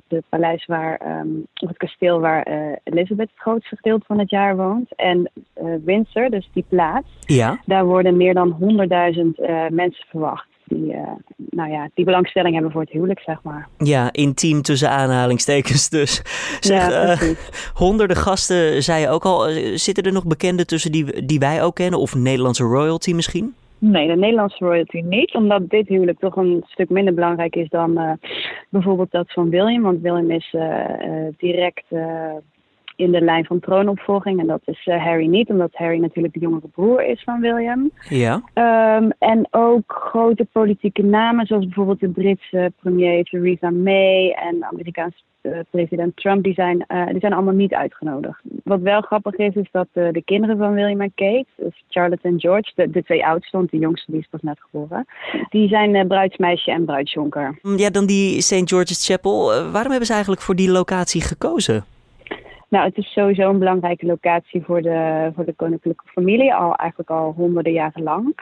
het 0.08 0.24
paleis 0.30 0.66
waar, 0.66 1.20
um, 1.20 1.48
of 1.62 1.68
het 1.68 1.78
kasteel 1.78 2.20
waar 2.20 2.44
Elizabeth 2.84 3.30
het 3.30 3.40
grootste 3.40 3.76
gedeelte 3.76 4.06
van 4.06 4.20
het 4.20 4.30
jaar 4.30 4.56
woont. 4.56 4.96
En 4.96 5.32
Windsor, 5.86 6.30
dus 6.30 6.50
die 6.54 6.66
plaats, 6.70 7.08
ja. 7.20 7.60
daar 7.66 7.86
worden 7.86 8.18
meer 8.18 8.34
dan 8.34 8.58
100.000 8.60 9.70
mensen 9.70 10.06
verwacht 10.08 10.53
die, 10.66 10.94
uh, 10.94 11.12
nou 11.50 11.72
ja, 11.72 11.90
die 11.94 12.06
belangstelling 12.06 12.54
hebben 12.54 12.72
voor 12.72 12.82
het 12.82 12.90
huwelijk, 12.90 13.20
zeg 13.20 13.44
maar. 13.44 13.68
Ja, 13.78 14.12
intiem 14.12 14.62
tussen 14.62 14.90
aanhalingstekens 14.90 15.90
dus. 15.90 16.22
Zeg, 16.60 16.90
ja, 16.90 17.22
uh, 17.22 17.30
honderden 17.74 18.18
gasten, 18.18 18.84
zei 18.84 19.02
je 19.02 19.10
ook 19.10 19.26
al. 19.26 19.50
Uh, 19.50 19.76
zitten 19.76 20.04
er 20.04 20.14
nog 20.14 20.26
bekenden 20.26 20.68
tussen 20.68 20.92
die, 20.92 21.26
die 21.26 21.40
wij 21.40 21.64
ook 21.64 21.76
kennen? 21.76 22.00
Of 22.00 22.16
Nederlandse 22.16 22.64
royalty 22.64 23.14
misschien? 23.14 23.54
Nee, 23.78 24.08
de 24.08 24.16
Nederlandse 24.16 24.66
royalty 24.66 25.00
niet. 25.00 25.34
Omdat 25.34 25.70
dit 25.70 25.88
huwelijk 25.88 26.20
toch 26.20 26.36
een 26.36 26.64
stuk 26.68 26.90
minder 26.90 27.14
belangrijk 27.14 27.56
is 27.56 27.70
dan 27.70 28.20
bijvoorbeeld 28.70 29.12
dat 29.12 29.34
van 29.34 29.50
William. 29.50 29.82
Want 29.82 30.02
William 30.02 30.32
is 30.32 30.56
direct 31.38 31.84
in 32.96 33.12
de 33.12 33.22
lijn 33.22 33.46
van 33.46 33.60
troonopvolging. 33.60 34.40
En 34.40 34.48
dat 34.48 34.62
is 34.66 34.86
uh, 34.86 35.04
Harry 35.04 35.28
niet, 35.28 35.50
omdat 35.50 35.70
Harry 35.74 36.00
natuurlijk 36.00 36.34
de 36.34 36.40
jongere 36.40 36.68
broer 36.68 37.06
is 37.06 37.24
van 37.24 37.40
William. 37.40 37.92
Ja. 38.10 38.42
Um, 38.98 39.12
en 39.20 39.48
ook 39.52 39.84
grote 40.12 40.48
politieke 40.52 41.04
namen, 41.04 41.46
zoals 41.46 41.66
bijvoorbeeld 41.66 42.00
de 42.00 42.10
Britse 42.10 42.74
premier 42.82 43.24
Theresa 43.24 43.70
May 43.70 44.30
en 44.30 44.66
Amerikaanse 44.66 45.18
uh, 45.42 45.60
president 45.70 46.16
Trump, 46.16 46.44
die 46.44 46.54
zijn, 46.54 46.86
uh, 46.88 47.08
die 47.08 47.20
zijn 47.20 47.34
allemaal 47.34 47.54
niet 47.54 47.74
uitgenodigd. 47.74 48.42
Wat 48.64 48.80
wel 48.80 49.02
grappig 49.02 49.36
is, 49.36 49.56
is 49.56 49.68
dat 49.72 49.88
de 49.94 50.22
kinderen 50.26 50.58
van 50.58 50.74
William 50.74 51.02
en 51.02 51.12
Kate, 51.16 51.46
dus 51.56 51.84
Charlotte 51.90 52.28
en 52.28 52.40
George, 52.40 52.72
de, 52.76 52.90
de 52.90 53.04
twee 53.04 53.26
oudsten, 53.26 53.60
want 53.60 53.72
de 53.72 53.78
jongste 53.78 54.12
die 54.12 54.20
is 54.20 54.28
pas 54.30 54.42
net 54.42 54.60
geboren, 54.60 55.06
die 55.50 55.68
zijn 55.68 56.08
bruidsmeisje 56.08 56.72
en 56.72 56.86
bruidsjonker. 56.86 57.60
Ja, 57.76 57.90
dan 57.90 58.06
die 58.06 58.42
St. 58.42 58.70
George's 58.70 59.06
Chapel. 59.08 59.46
waarom 59.48 59.90
hebben 59.90 60.06
ze 60.06 60.14
eigenlijk 60.14 60.42
voor 60.42 60.56
die 60.56 60.72
locatie 60.72 61.22
gekozen? 61.22 61.93
Nou, 62.74 62.86
het 62.86 62.98
is 62.98 63.12
sowieso 63.12 63.50
een 63.50 63.60
belangrijke 63.60 64.06
locatie 64.06 64.64
voor 64.64 64.82
de, 64.82 65.32
voor 65.36 65.46
de 65.46 65.54
koninklijke 65.54 66.04
familie, 66.08 66.54
al 66.54 66.76
eigenlijk 66.76 67.10
al 67.10 67.34
honderden 67.36 67.74
jaren 67.74 68.04
lang. 68.04 68.36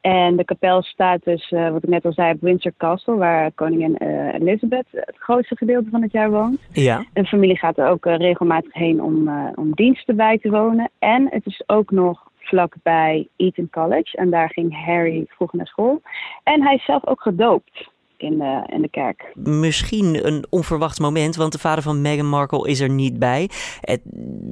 En 0.00 0.36
de 0.36 0.44
kapel 0.44 0.82
staat 0.82 1.24
dus, 1.24 1.50
uh, 1.50 1.70
wat 1.70 1.82
ik 1.82 1.88
net 1.88 2.04
al 2.04 2.12
zei, 2.12 2.32
op 2.32 2.40
Windsor 2.40 2.72
Castle, 2.76 3.16
waar 3.16 3.52
koningin 3.52 3.96
uh, 3.98 4.34
Elizabeth 4.34 4.86
het 4.90 5.16
grootste 5.18 5.56
gedeelte 5.56 5.90
van 5.90 6.02
het 6.02 6.12
jaar 6.12 6.30
woont. 6.30 6.60
Ja. 6.72 7.04
De 7.12 7.24
familie 7.24 7.58
gaat 7.58 7.78
er 7.78 7.88
ook 7.88 8.06
uh, 8.06 8.16
regelmatig 8.16 8.72
heen 8.72 9.02
om, 9.02 9.28
om 9.54 9.74
diensten 9.74 10.16
bij 10.16 10.38
te 10.38 10.50
wonen. 10.50 10.90
En 10.98 11.26
het 11.30 11.46
is 11.46 11.62
ook 11.66 11.90
nog 11.90 12.30
vlakbij 12.36 13.28
Eton 13.36 13.70
College. 13.70 14.16
En 14.16 14.30
daar 14.30 14.50
ging 14.50 14.84
Harry 14.84 15.24
vroeger 15.28 15.58
naar 15.58 15.66
school. 15.66 16.00
En 16.42 16.62
hij 16.62 16.74
is 16.74 16.84
zelf 16.84 17.06
ook 17.06 17.22
gedoopt 17.22 17.88
in 18.22 18.38
de, 18.38 18.62
in 18.66 18.82
de 18.82 18.90
kerk. 18.90 19.32
Misschien 19.34 20.26
een 20.26 20.46
onverwacht 20.50 21.00
moment, 21.00 21.36
want 21.36 21.52
de 21.52 21.58
vader 21.58 21.82
van 21.82 22.02
Meghan 22.02 22.28
Markle 22.28 22.68
is 22.68 22.80
er 22.80 22.90
niet 22.90 23.18
bij. 23.18 23.48
Het, 23.80 24.00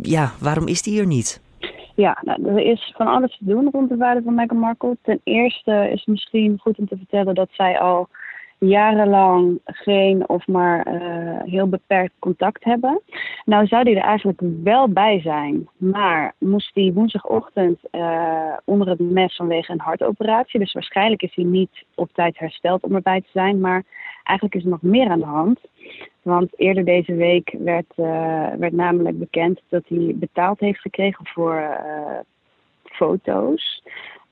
ja, 0.02 0.32
waarom 0.40 0.66
is 0.66 0.82
die 0.82 1.00
er 1.00 1.06
niet? 1.06 1.44
Ja, 1.94 2.18
nou, 2.25 2.46
er 2.46 2.58
is 2.58 2.92
van 2.96 3.06
alles 3.06 3.38
te 3.38 3.44
doen 3.44 3.68
rond 3.73 3.88
de 3.88 3.96
vader 3.96 4.23
van 4.23 4.35
Meghan 4.35 4.58
Markle. 4.58 4.96
Ten 5.02 5.20
eerste 5.25 5.90
is 5.92 5.99
het 5.99 6.06
misschien 6.06 6.58
goed 6.58 6.78
om 6.78 6.88
te 6.88 6.96
vertellen 6.96 7.35
dat 7.35 7.49
zij 7.52 7.78
al 7.78 8.08
jarenlang 8.58 9.60
geen 9.64 10.28
of 10.28 10.46
maar 10.46 10.94
uh, 10.94 11.42
heel 11.42 11.68
beperkt 11.68 12.12
contact 12.18 12.64
hebben. 12.64 13.00
Nou 13.44 13.66
zou 13.66 13.84
die 13.84 13.96
er 13.96 14.02
eigenlijk 14.02 14.40
wel 14.62 14.88
bij 14.88 15.20
zijn, 15.20 15.68
maar 15.76 16.34
moest 16.38 16.75
hij 16.75 16.92
woensdagochtend 16.94 17.80
uh, 17.92 18.52
onder 18.64 18.88
het 18.88 18.98
mes 18.98 19.36
vanwege 19.36 19.72
een 19.72 19.80
hartoperatie. 19.80 20.60
Dus 20.60 20.72
waarschijnlijk 20.72 21.22
is 21.22 21.34
hij 21.34 21.44
niet 21.44 21.84
op 21.94 22.12
tijd 22.12 22.38
hersteld 22.38 22.82
om 22.82 22.94
erbij 22.94 23.20
te 23.20 23.28
zijn, 23.32 23.60
maar 23.60 23.84
eigenlijk 24.22 24.58
is 24.58 24.64
er 24.64 24.70
nog 24.70 24.82
meer 24.82 25.08
aan 25.08 25.18
de 25.18 25.25
hand. 25.25 25.60
Want 26.22 26.58
eerder 26.58 26.84
deze 26.84 27.14
week 27.14 27.54
werd, 27.58 27.92
uh, 27.96 28.48
werd 28.58 28.72
namelijk 28.72 29.18
bekend 29.18 29.60
dat 29.68 29.82
hij 29.88 30.12
betaald 30.14 30.60
heeft 30.60 30.80
gekregen 30.80 31.26
voor 31.26 31.80
foto's 32.82 33.82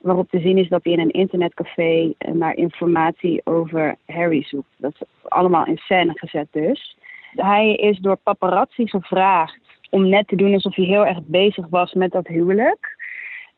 waarop 0.05 0.29
te 0.29 0.39
zien 0.39 0.57
is 0.57 0.69
dat 0.69 0.83
hij 0.83 0.93
in 0.93 0.99
een 0.99 1.11
internetcafé 1.11 2.13
eh, 2.17 2.31
naar 2.31 2.55
informatie 2.55 3.41
over 3.43 3.95
Harry 4.05 4.43
zoekt. 4.43 4.69
Dat 4.77 4.91
is 4.91 5.29
allemaal 5.29 5.65
in 5.65 5.77
scène 5.77 6.11
gezet 6.15 6.47
dus. 6.51 6.97
Hij 7.31 7.75
is 7.75 7.99
door 7.99 8.17
paparazzi 8.23 8.87
gevraagd 8.87 9.59
om 9.89 10.09
net 10.09 10.27
te 10.27 10.35
doen 10.35 10.53
alsof 10.53 10.75
hij 10.75 10.85
heel 10.85 11.05
erg 11.05 11.19
bezig 11.25 11.67
was 11.69 11.93
met 11.93 12.11
dat 12.11 12.27
huwelijk. 12.27 13.03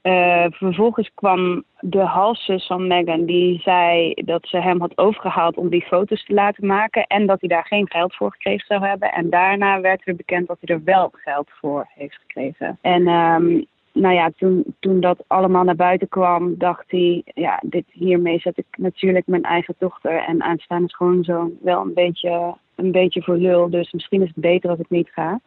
Uh, 0.04 0.46
vervolgens 0.50 1.12
kwam 1.16 1.64
de 1.80 2.00
halszus 2.00 2.66
van 2.66 2.88
Meghan, 2.88 3.26
die 3.26 3.60
zei 3.60 4.14
dat 4.14 4.48
ze 4.48 4.58
hem 4.58 4.80
had 4.80 4.98
overgehaald 4.98 5.58
om 5.58 5.70
die 5.70 5.86
foto's 5.86 6.26
te 6.26 6.34
laten 6.34 6.68
maken 6.68 7.08
en 7.08 7.26
dat 7.26 7.40
hij 7.40 7.50
daar 7.50 7.66
geen 7.66 7.90
geld 7.90 8.16
voor 8.16 8.32
gekregen 8.32 8.66
zou 8.68 8.86
hebben. 8.86 9.12
En 9.12 9.30
daarna 9.30 9.82
werd 9.82 10.08
er 10.08 10.16
bekend 10.16 10.48
dat 10.48 10.58
hij 10.62 10.76
er 10.76 10.84
wel 10.84 11.10
geld 11.14 11.50
voor 11.50 11.88
heeft 11.96 12.16
gekregen. 12.16 12.78
En 12.82 13.08
um, 13.08 13.66
nou 14.00 14.14
ja, 14.14 14.32
toen, 14.38 14.64
toen 14.80 15.00
dat 15.00 15.24
allemaal 15.28 15.64
naar 15.64 15.76
buiten 15.76 16.08
kwam, 16.08 16.56
dacht 16.58 16.84
hij, 16.88 17.22
ja, 17.26 17.62
dit, 17.66 17.86
hiermee 17.92 18.40
zet 18.40 18.58
ik 18.58 18.66
natuurlijk 18.78 19.28
mijn 19.28 19.44
eigen 19.44 19.76
dochter 19.78 20.24
en 20.24 20.44
aanstaande 20.44 20.90
schoonzoon 20.90 21.52
wel 21.62 21.82
een 21.82 21.94
beetje, 21.94 22.56
een 22.76 22.92
beetje 22.92 23.24
voor 23.24 23.38
lul. 23.38 23.70
Dus 23.70 23.92
misschien 23.92 24.22
is 24.22 24.28
het 24.28 24.38
beter 24.44 24.70
als 24.70 24.80
ik 24.80 24.90
niet 24.90 25.10
ga. 25.10 25.40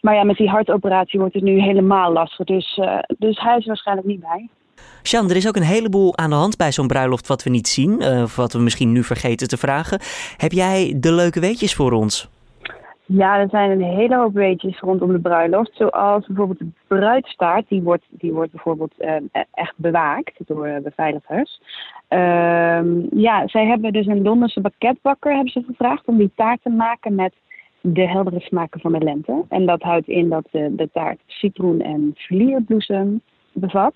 Maar 0.00 0.14
ja, 0.14 0.24
met 0.24 0.36
die 0.36 0.48
hartoperatie 0.48 1.18
wordt 1.18 1.34
het 1.34 1.42
nu 1.42 1.60
helemaal 1.60 2.12
lastig. 2.12 2.46
Dus, 2.46 2.76
uh, 2.76 2.98
dus 3.18 3.40
hij 3.40 3.56
is 3.56 3.66
waarschijnlijk 3.66 4.06
niet 4.06 4.20
bij. 4.20 4.48
Sjan, 5.02 5.30
er 5.30 5.36
is 5.36 5.48
ook 5.48 5.56
een 5.56 5.62
heleboel 5.62 6.16
aan 6.16 6.30
de 6.30 6.36
hand 6.36 6.56
bij 6.56 6.72
zo'n 6.72 6.86
bruiloft 6.86 7.26
wat 7.26 7.42
we 7.42 7.50
niet 7.50 7.68
zien, 7.68 8.02
of 8.02 8.36
wat 8.36 8.52
we 8.52 8.58
misschien 8.58 8.92
nu 8.92 9.04
vergeten 9.04 9.48
te 9.48 9.56
vragen. 9.56 10.00
Heb 10.36 10.52
jij 10.52 10.94
de 10.96 11.12
leuke 11.12 11.40
weetjes 11.40 11.74
voor 11.74 11.92
ons? 11.92 12.28
Ja, 13.10 13.38
er 13.38 13.48
zijn 13.48 13.70
een 13.70 13.82
hele 13.82 14.16
hoop 14.16 14.34
weetjes 14.34 14.78
rondom 14.80 15.12
de 15.12 15.20
bruiloft. 15.20 15.70
Zoals 15.74 16.26
bijvoorbeeld 16.26 16.58
de 16.58 16.66
bruidstaart. 16.86 17.68
Die 17.68 17.82
wordt, 17.82 18.04
die 18.10 18.32
wordt 18.32 18.50
bijvoorbeeld 18.52 18.92
uh, 18.98 19.16
echt 19.52 19.74
bewaakt 19.76 20.32
door 20.46 20.80
beveiligers. 20.82 21.60
Uh, 22.08 22.80
ja, 23.10 23.48
zij 23.48 23.66
hebben 23.66 23.92
dus 23.92 24.06
een 24.06 24.22
Londense 24.22 24.60
bakketbakker 24.60 25.34
hebben 25.34 25.52
ze 25.52 25.62
gevraagd 25.66 26.06
om 26.06 26.16
die 26.16 26.30
taart 26.34 26.62
te 26.62 26.70
maken 26.70 27.14
met 27.14 27.32
de 27.80 28.08
heldere 28.08 28.40
smaken 28.40 28.80
van 28.80 28.92
de 28.92 28.98
lente. 28.98 29.44
En 29.48 29.66
dat 29.66 29.82
houdt 29.82 30.08
in 30.08 30.28
dat 30.28 30.48
de, 30.50 30.74
de 30.74 30.88
taart 30.92 31.20
citroen 31.26 31.80
en 31.80 32.12
vlierbloesem 32.14 33.20
bevat. 33.52 33.94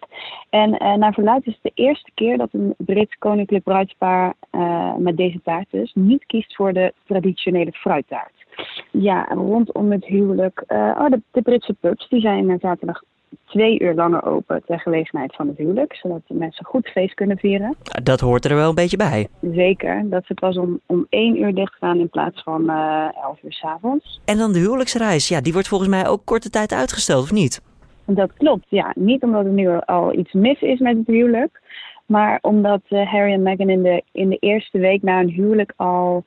En 0.51 0.71
uh, 0.71 0.95
naar 0.95 1.13
verluidt 1.13 1.47
is 1.47 1.59
het 1.63 1.75
de 1.75 1.83
eerste 1.83 2.11
keer 2.15 2.39
dat 2.39 2.49
een 2.53 2.75
Brits 2.79 3.19
koninklijk 3.19 3.65
bruidspaar 3.65 4.35
uh, 4.53 4.97
met 4.97 5.17
deze 5.17 5.41
taart 5.43 5.67
dus 5.71 5.93
niet 5.95 6.27
kiest 6.27 6.57
voor 6.57 6.73
de 6.73 6.93
traditionele 7.07 7.73
fruittaart. 7.73 8.42
Ja, 8.91 9.25
rondom 9.25 9.93
het 9.93 10.05
huwelijk. 10.05 10.65
Uh, 10.69 10.79
oh, 10.99 11.11
de, 11.11 11.21
de, 11.31 11.43
Britse 11.43 11.75
pubs 11.81 12.09
die 12.09 12.21
zijn 12.21 12.59
zaterdag 12.61 13.03
twee 13.45 13.81
uur 13.81 13.95
langer 13.95 14.25
open 14.25 14.63
ter 14.67 14.81
gelegenheid 14.81 15.35
van 15.35 15.49
het 15.49 15.57
huwelijk. 15.57 15.95
Zodat 15.95 16.21
de 16.27 16.35
mensen 16.35 16.65
goed 16.65 16.89
feest 16.89 17.15
kunnen 17.15 17.39
vieren. 17.39 17.77
Dat 18.03 18.21
hoort 18.21 18.45
er 18.45 18.55
wel 18.55 18.69
een 18.69 18.75
beetje 18.75 18.97
bij. 18.97 19.29
Zeker. 19.41 20.09
Dat 20.09 20.25
ze 20.27 20.35
pas 20.35 20.59
om, 20.59 20.81
om 20.87 21.07
één 21.09 21.43
uur 21.43 21.55
dicht 21.55 21.75
gaan 21.75 21.99
in 21.99 22.09
plaats 22.09 22.43
van 22.43 22.71
uh, 22.71 23.09
elf 23.23 23.43
uur 23.43 23.53
s'avonds. 23.53 24.21
En 24.25 24.39
dan 24.39 24.53
de 24.53 24.59
huwelijksreis. 24.59 25.29
Ja, 25.29 25.41
die 25.41 25.53
wordt 25.53 25.69
volgens 25.69 25.91
mij 25.91 26.09
ook 26.09 26.25
korte 26.25 26.51
tijd 26.51 26.73
uitgesteld, 26.73 27.23
of 27.23 27.33
niet? 27.33 27.63
Dat 28.07 28.33
klopt, 28.33 28.67
ja. 28.69 28.93
Niet 28.95 29.23
omdat 29.23 29.45
er 29.45 29.51
nu 29.51 29.79
al 29.79 30.15
iets 30.15 30.33
mis 30.33 30.61
is 30.61 30.79
met 30.79 30.97
het 30.97 31.07
huwelijk. 31.07 31.61
Maar 32.07 32.39
omdat 32.43 32.81
uh, 32.89 33.13
Harry 33.13 33.33
en 33.33 33.43
Meghan 33.43 33.69
in 33.69 33.83
de, 33.83 34.03
in 34.13 34.29
de 34.29 34.37
eerste 34.37 34.79
week 34.79 35.03
na 35.03 35.17
hun 35.17 35.29
huwelijk 35.29 35.73
al 35.77 36.25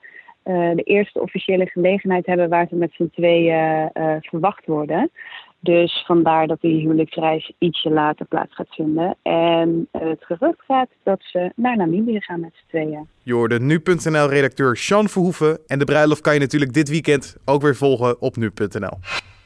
de 0.54 0.84
eerste 0.84 1.22
officiële 1.22 1.66
gelegenheid 1.66 2.25
hebben 2.25 2.50
waar 2.50 2.68
ze 2.70 2.75
met 2.75 2.94
z'n 2.94 3.10
tweeën 3.14 3.90
uh, 3.94 4.16
verwacht 4.20 4.66
worden. 4.66 5.12
Dus 5.60 6.04
vandaar 6.06 6.48
dat 6.48 6.62
die 6.62 6.80
huwelijksreis 6.80 7.54
ietsje 7.58 7.90
later 7.90 8.25
plaats 8.25 8.56
gaat 8.56 8.75
vinden. 8.75 9.16
En 9.22 9.88
het 9.92 10.24
gerucht 10.25 10.62
gaat 10.68 10.90
dat 11.04 11.20
ze 11.24 11.52
naar 11.56 11.78
Namibië 11.78 12.22
gaan 12.22 12.40
met 12.40 12.52
z'n 12.54 12.68
tweeën. 12.68 13.08
Je 13.24 13.34
hoorde 13.34 13.60
nu.nl-redacteur 13.60 14.78
Sean 14.78 15.08
Verhoeven. 15.08 15.60
En 15.68 15.80
de 15.80 15.86
bruiloft 15.86 16.22
kan 16.22 16.34
je 16.34 16.40
natuurlijk 16.40 16.74
dit 16.74 16.90
weekend 16.90 17.38
ook 17.46 17.62
weer 17.62 17.75
volgen 17.75 18.22
op 18.22 18.36
nu.nl. 18.36 18.98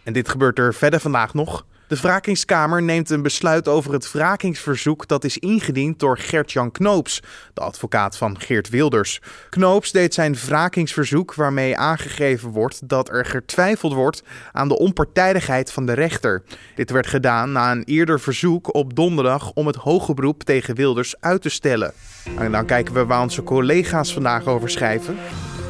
En 0.04 0.14
dit 0.14 0.30
gebeurt 0.30 0.60
er 0.60 0.74
verder 0.74 1.00
vandaag 1.00 1.34
nog. 1.34 1.66
De 1.90 1.96
wrakingskamer 1.96 2.82
neemt 2.82 3.10
een 3.10 3.22
besluit 3.22 3.68
over 3.68 3.94
het 3.94 4.12
wrakingsverzoek 4.12 5.08
dat 5.08 5.24
is 5.24 5.38
ingediend 5.38 6.00
door 6.00 6.18
Gert-Jan 6.18 6.72
Knoops, 6.72 7.22
de 7.54 7.62
advocaat 7.62 8.18
van 8.18 8.40
Geert 8.40 8.70
Wilders. 8.70 9.22
Knoops 9.50 9.92
deed 9.92 10.14
zijn 10.14 10.36
wrakingsverzoek 10.36 11.34
waarmee 11.34 11.78
aangegeven 11.78 12.50
wordt 12.50 12.90
dat 12.90 13.10
er 13.10 13.26
getwijfeld 13.26 13.94
wordt 13.94 14.24
aan 14.52 14.68
de 14.68 14.78
onpartijdigheid 14.78 15.72
van 15.72 15.86
de 15.86 15.94
rechter. 15.94 16.44
Dit 16.76 16.90
werd 16.90 17.08
gedaan 17.08 17.52
na 17.52 17.72
een 17.72 17.84
eerder 17.84 18.20
verzoek 18.20 18.74
op 18.74 18.96
donderdag 18.96 19.52
om 19.54 19.68
het 19.68 19.76
hoge 19.76 20.14
beroep 20.14 20.44
tegen 20.44 20.76
Wilders 20.76 21.16
uit 21.20 21.42
te 21.42 21.50
stellen. 21.50 21.94
En 22.38 22.52
dan 22.52 22.66
kijken 22.66 22.94
we 22.94 23.06
waar 23.06 23.22
onze 23.22 23.44
collega's 23.44 24.14
vandaag 24.14 24.46
over 24.46 24.70
schrijven. 24.70 25.18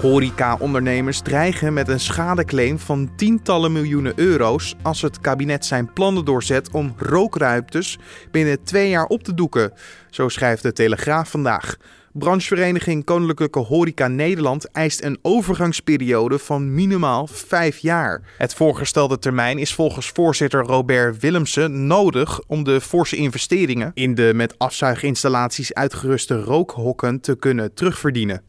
Horeca-ondernemers 0.02 1.22
dreigen 1.22 1.74
met 1.74 1.88
een 1.88 2.00
schadeclaim 2.00 2.80
van 2.80 3.16
tientallen 3.16 3.72
miljoenen 3.72 4.14
euro's 4.16 4.76
als 4.82 5.02
het 5.02 5.20
kabinet 5.20 5.66
zijn 5.66 5.94
plannen 5.94 6.26
doorzet 6.26 6.72
om 6.72 6.94
rookruimtes 6.98 7.98
binnen 8.32 8.64
twee 8.64 8.90
jaar 8.90 9.06
op 9.06 9.24
te 9.24 9.34
doeken. 9.34 9.74
Zo 10.10 10.30
schrijft 10.30 10.64
de 10.64 10.74
Telegraaf 10.74 11.30
vandaag. 11.30 11.78
Branchevereniging 12.14 13.06
Koninklijke 13.06 13.60
Horeca 13.60 14.08
Nederland 14.08 14.72
eist 14.72 15.04
een 15.04 15.20
overgangsperiode 15.22 16.40
van 16.40 16.74
minimaal 16.74 17.28
vijf 17.28 17.78
jaar. 17.78 18.22
Het 18.38 18.54
voorgestelde 18.54 19.20
termijn 19.20 19.58
is 19.58 19.74
volgens 19.74 20.10
voorzitter 20.10 20.64
Robert 20.64 21.20
Willemsen 21.20 21.88
nodig 21.88 22.42
om 22.48 22.64
de 22.64 22.82
forse 22.82 23.16
investeringen 23.16 23.92
in 23.94 24.16
de 24.16 24.32
met 24.36 24.58
afzuiginstallaties 24.58 25.74
uitgeruste 25.74 26.42
rookhokken 26.42 27.20
te 27.20 27.36
kunnen 27.36 27.74
terugverdienen. 27.74 28.44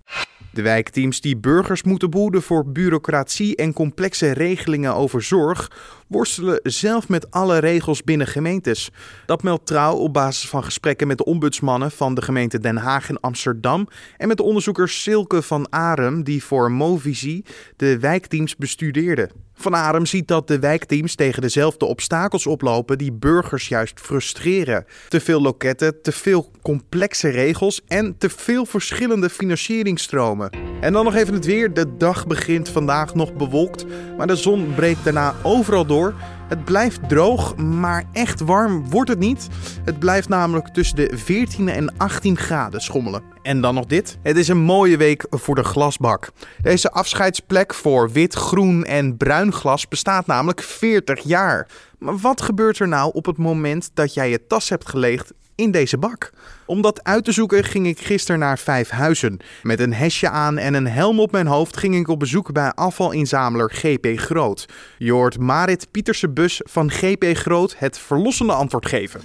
De 0.60 0.66
wijkteams 0.66 1.20
die 1.20 1.36
burgers 1.36 1.82
moeten 1.82 2.10
boeden 2.10 2.42
voor 2.42 2.66
bureaucratie 2.66 3.56
en 3.56 3.72
complexe 3.72 4.32
regelingen 4.32 4.94
over 4.94 5.22
zorg, 5.22 5.70
worstelen 6.06 6.60
zelf 6.62 7.08
met 7.08 7.30
alle 7.30 7.58
regels 7.58 8.02
binnen 8.02 8.26
gemeentes. 8.26 8.90
Dat 9.26 9.42
meldt 9.42 9.66
Trouw 9.66 9.94
op 9.94 10.12
basis 10.12 10.48
van 10.48 10.64
gesprekken 10.64 11.06
met 11.06 11.18
de 11.18 11.24
ombudsmannen 11.24 11.90
van 11.90 12.14
de 12.14 12.22
gemeente 12.22 12.58
Den 12.58 12.76
Haag 12.76 13.08
en 13.08 13.20
Amsterdam 13.20 13.88
en 14.16 14.28
met 14.28 14.36
de 14.36 14.42
onderzoekers 14.42 15.02
Silke 15.02 15.42
van 15.42 15.72
Arem 15.72 16.22
die 16.22 16.44
voor 16.44 16.72
Movisie 16.72 17.44
de 17.76 17.98
wijkteams 17.98 18.56
bestudeerde. 18.56 19.30
Van 19.60 19.74
Arem 19.74 20.06
ziet 20.06 20.28
dat 20.28 20.48
de 20.48 20.58
wijkteams 20.58 21.14
tegen 21.14 21.42
dezelfde 21.42 21.84
obstakels 21.84 22.46
oplopen 22.46 22.98
die 22.98 23.12
burgers 23.12 23.68
juist 23.68 24.00
frustreren. 24.00 24.84
Te 25.08 25.20
veel 25.20 25.40
loketten, 25.40 26.02
te 26.02 26.12
veel 26.12 26.50
complexe 26.62 27.28
regels 27.28 27.80
en 27.86 28.14
te 28.18 28.30
veel 28.30 28.66
verschillende 28.66 29.30
financieringsstromen. 29.30 30.50
En 30.80 30.92
dan 30.92 31.04
nog 31.04 31.14
even 31.14 31.34
het 31.34 31.44
weer. 31.44 31.74
De 31.74 31.96
dag 31.96 32.26
begint 32.26 32.68
vandaag 32.68 33.14
nog 33.14 33.34
bewolkt, 33.34 33.84
maar 34.16 34.26
de 34.26 34.36
zon 34.36 34.74
breekt 34.74 35.04
daarna 35.04 35.34
overal 35.42 35.86
door. 35.86 36.14
Het 36.50 36.64
blijft 36.64 37.08
droog, 37.08 37.56
maar 37.56 38.04
echt 38.12 38.40
warm 38.40 38.90
wordt 38.90 39.10
het 39.10 39.18
niet. 39.18 39.48
Het 39.84 39.98
blijft 39.98 40.28
namelijk 40.28 40.68
tussen 40.68 40.96
de 40.96 41.10
14 41.14 41.68
en 41.68 41.96
18 41.96 42.36
graden 42.36 42.80
schommelen. 42.80 43.22
En 43.42 43.60
dan 43.60 43.74
nog 43.74 43.86
dit. 43.86 44.18
Het 44.22 44.36
is 44.36 44.48
een 44.48 44.58
mooie 44.58 44.96
week 44.96 45.26
voor 45.30 45.54
de 45.54 45.64
glasbak. 45.64 46.30
Deze 46.62 46.90
afscheidsplek 46.90 47.74
voor 47.74 48.10
wit, 48.10 48.34
groen 48.34 48.84
en 48.84 49.16
bruin 49.16 49.52
glas 49.52 49.88
bestaat 49.88 50.26
namelijk 50.26 50.62
40 50.62 51.20
jaar. 51.22 51.68
Maar 51.98 52.18
wat 52.18 52.42
gebeurt 52.42 52.78
er 52.78 52.88
nou 52.88 53.10
op 53.12 53.26
het 53.26 53.36
moment 53.36 53.90
dat 53.94 54.14
jij 54.14 54.30
je 54.30 54.46
tas 54.46 54.68
hebt 54.68 54.88
geleegd 54.88 55.32
in 55.60 55.70
deze 55.70 55.98
bak. 55.98 56.30
Om 56.66 56.82
dat 56.82 57.04
uit 57.04 57.24
te 57.24 57.32
zoeken 57.32 57.64
ging 57.64 57.86
ik 57.86 57.98
gisteren 57.98 58.40
naar 58.40 58.58
Vijfhuizen. 58.58 59.38
Met 59.62 59.80
een 59.80 59.94
hesje 59.94 60.28
aan 60.28 60.58
en 60.58 60.74
een 60.74 60.86
helm 60.86 61.20
op 61.20 61.32
mijn 61.32 61.46
hoofd 61.46 61.76
ging 61.76 61.94
ik 61.94 62.08
op 62.08 62.18
bezoek 62.18 62.52
bij 62.52 62.72
afvalinzameler 62.72 63.70
GP 63.70 64.18
Groot. 64.18 64.66
Je 64.98 65.12
hoort 65.12 65.38
Marit 65.38 65.90
Pieterse 65.90 66.28
Bus 66.28 66.60
van 66.64 66.90
GP 66.90 67.24
Groot 67.32 67.74
het 67.78 67.98
verlossende 67.98 68.52
antwoord 68.52 68.86
geven. 68.86 69.20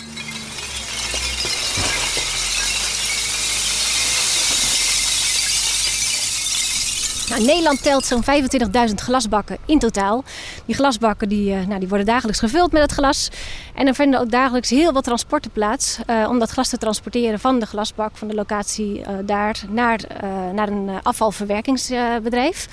Nou, 7.35 7.47
Nederland 7.47 7.83
telt 7.83 8.05
zo'n 8.05 8.23
25.000 8.23 8.93
glasbakken 8.95 9.57
in 9.65 9.79
totaal. 9.79 10.23
Die 10.65 10.75
glasbakken 10.75 11.29
die, 11.29 11.51
uh, 11.51 11.65
nou, 11.65 11.79
die 11.79 11.87
worden 11.87 12.05
dagelijks 12.07 12.39
gevuld 12.39 12.71
met 12.71 12.81
het 12.81 12.91
glas. 12.91 13.29
En 13.73 13.87
er 13.87 13.95
vinden 13.95 14.19
ook 14.19 14.31
dagelijks 14.31 14.69
heel 14.69 14.93
wat 14.93 15.03
transporten 15.03 15.51
plaats 15.51 15.99
uh, 16.09 16.27
om 16.29 16.39
dat 16.39 16.49
glas 16.49 16.69
te 16.69 16.77
transporteren 16.77 17.39
van 17.39 17.59
de 17.59 17.65
glasbak, 17.65 18.17
van 18.17 18.27
de 18.27 18.33
locatie 18.33 18.99
uh, 18.99 19.07
daar, 19.25 19.63
naar, 19.69 19.99
naar 20.53 20.69
een 20.69 20.89
afvalverwerkingsbedrijf. 21.03 22.67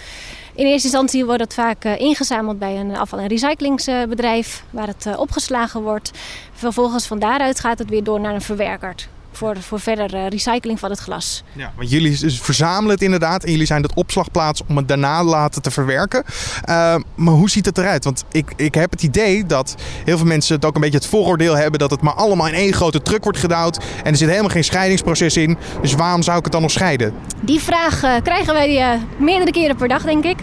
In 0.54 0.66
eerste 0.66 0.87
instantie 0.88 1.25
wordt 1.25 1.40
het 1.40 1.54
vaak 1.54 1.85
ingezameld 1.85 2.59
bij 2.59 2.76
een 2.76 2.97
afval- 2.97 3.19
en 3.19 3.26
recyclingsbedrijf, 3.26 4.64
waar 4.71 4.87
het 4.87 5.16
opgeslagen 5.16 5.83
wordt. 5.83 6.11
Vervolgens 6.52 7.07
van 7.07 7.19
daaruit 7.19 7.61
gaat 7.61 7.78
het 7.78 7.90
weer 7.90 8.04
door 8.04 8.21
naar 8.21 8.35
een 8.35 8.42
verwerker 8.42 8.95
voor, 9.33 9.57
voor 9.61 9.81
verder 9.81 10.29
recycling 10.29 10.79
van 10.79 10.91
het 10.91 10.99
glas. 10.99 11.43
Ja, 11.53 11.73
want 11.77 11.91
jullie 11.91 12.19
dus 12.19 12.41
verzamelen 12.41 12.91
het 12.91 13.03
inderdaad 13.03 13.45
en 13.45 13.51
jullie 13.51 13.67
zijn 13.67 13.83
het 13.83 13.95
opslagplaats 13.95 14.62
om 14.69 14.77
het 14.77 14.89
daarna 14.89 15.25
laten 15.25 15.62
te 15.62 15.71
verwerken. 15.71 16.25
Uh, 16.69 16.95
maar 17.15 17.35
hoe 17.35 17.51
ziet 17.51 17.67
het 17.67 17.79
eruit? 17.79 18.05
Want 18.05 18.25
ik, 18.33 18.53
ik 18.57 18.75
heb 18.75 18.91
het 18.91 19.03
idee 19.03 19.47
dat 19.47 19.75
heel 20.05 20.17
veel 20.17 20.27
mensen 20.27 20.55
het 20.55 20.65
ook 20.65 20.75
een 20.75 20.81
beetje 20.81 20.99
het 20.99 21.07
vooroordeel 21.07 21.57
hebben 21.57 21.79
dat 21.79 21.91
het 21.91 22.01
maar 22.01 22.15
allemaal 22.15 22.49
in 22.49 22.55
één 22.55 22.73
grote 22.73 23.03
truck 23.03 23.23
wordt 23.25 23.39
gedouwd 23.39 23.85
en 24.05 24.11
er 24.11 24.17
zit 24.17 24.29
helemaal 24.29 24.51
geen 24.51 24.65
scheidingsproces 24.65 25.37
in. 25.37 25.59
Dus 25.81 25.95
waarom 25.95 26.23
zou 26.23 26.39
ik 26.39 26.45
het 26.45 26.53
dan 26.53 26.62
nog 26.62 26.71
scheiden? 26.71 27.15
Die 27.41 27.61
vraag 27.61 28.05
uh, 28.05 28.15
krijgen 28.23 28.55
wij 28.55 28.95
uh, 28.95 29.03
meerdere 29.17 29.51
keren 29.51 29.77
per 29.77 29.89
dag, 29.89 30.03
denk 30.03 30.25
ik. 30.25 30.39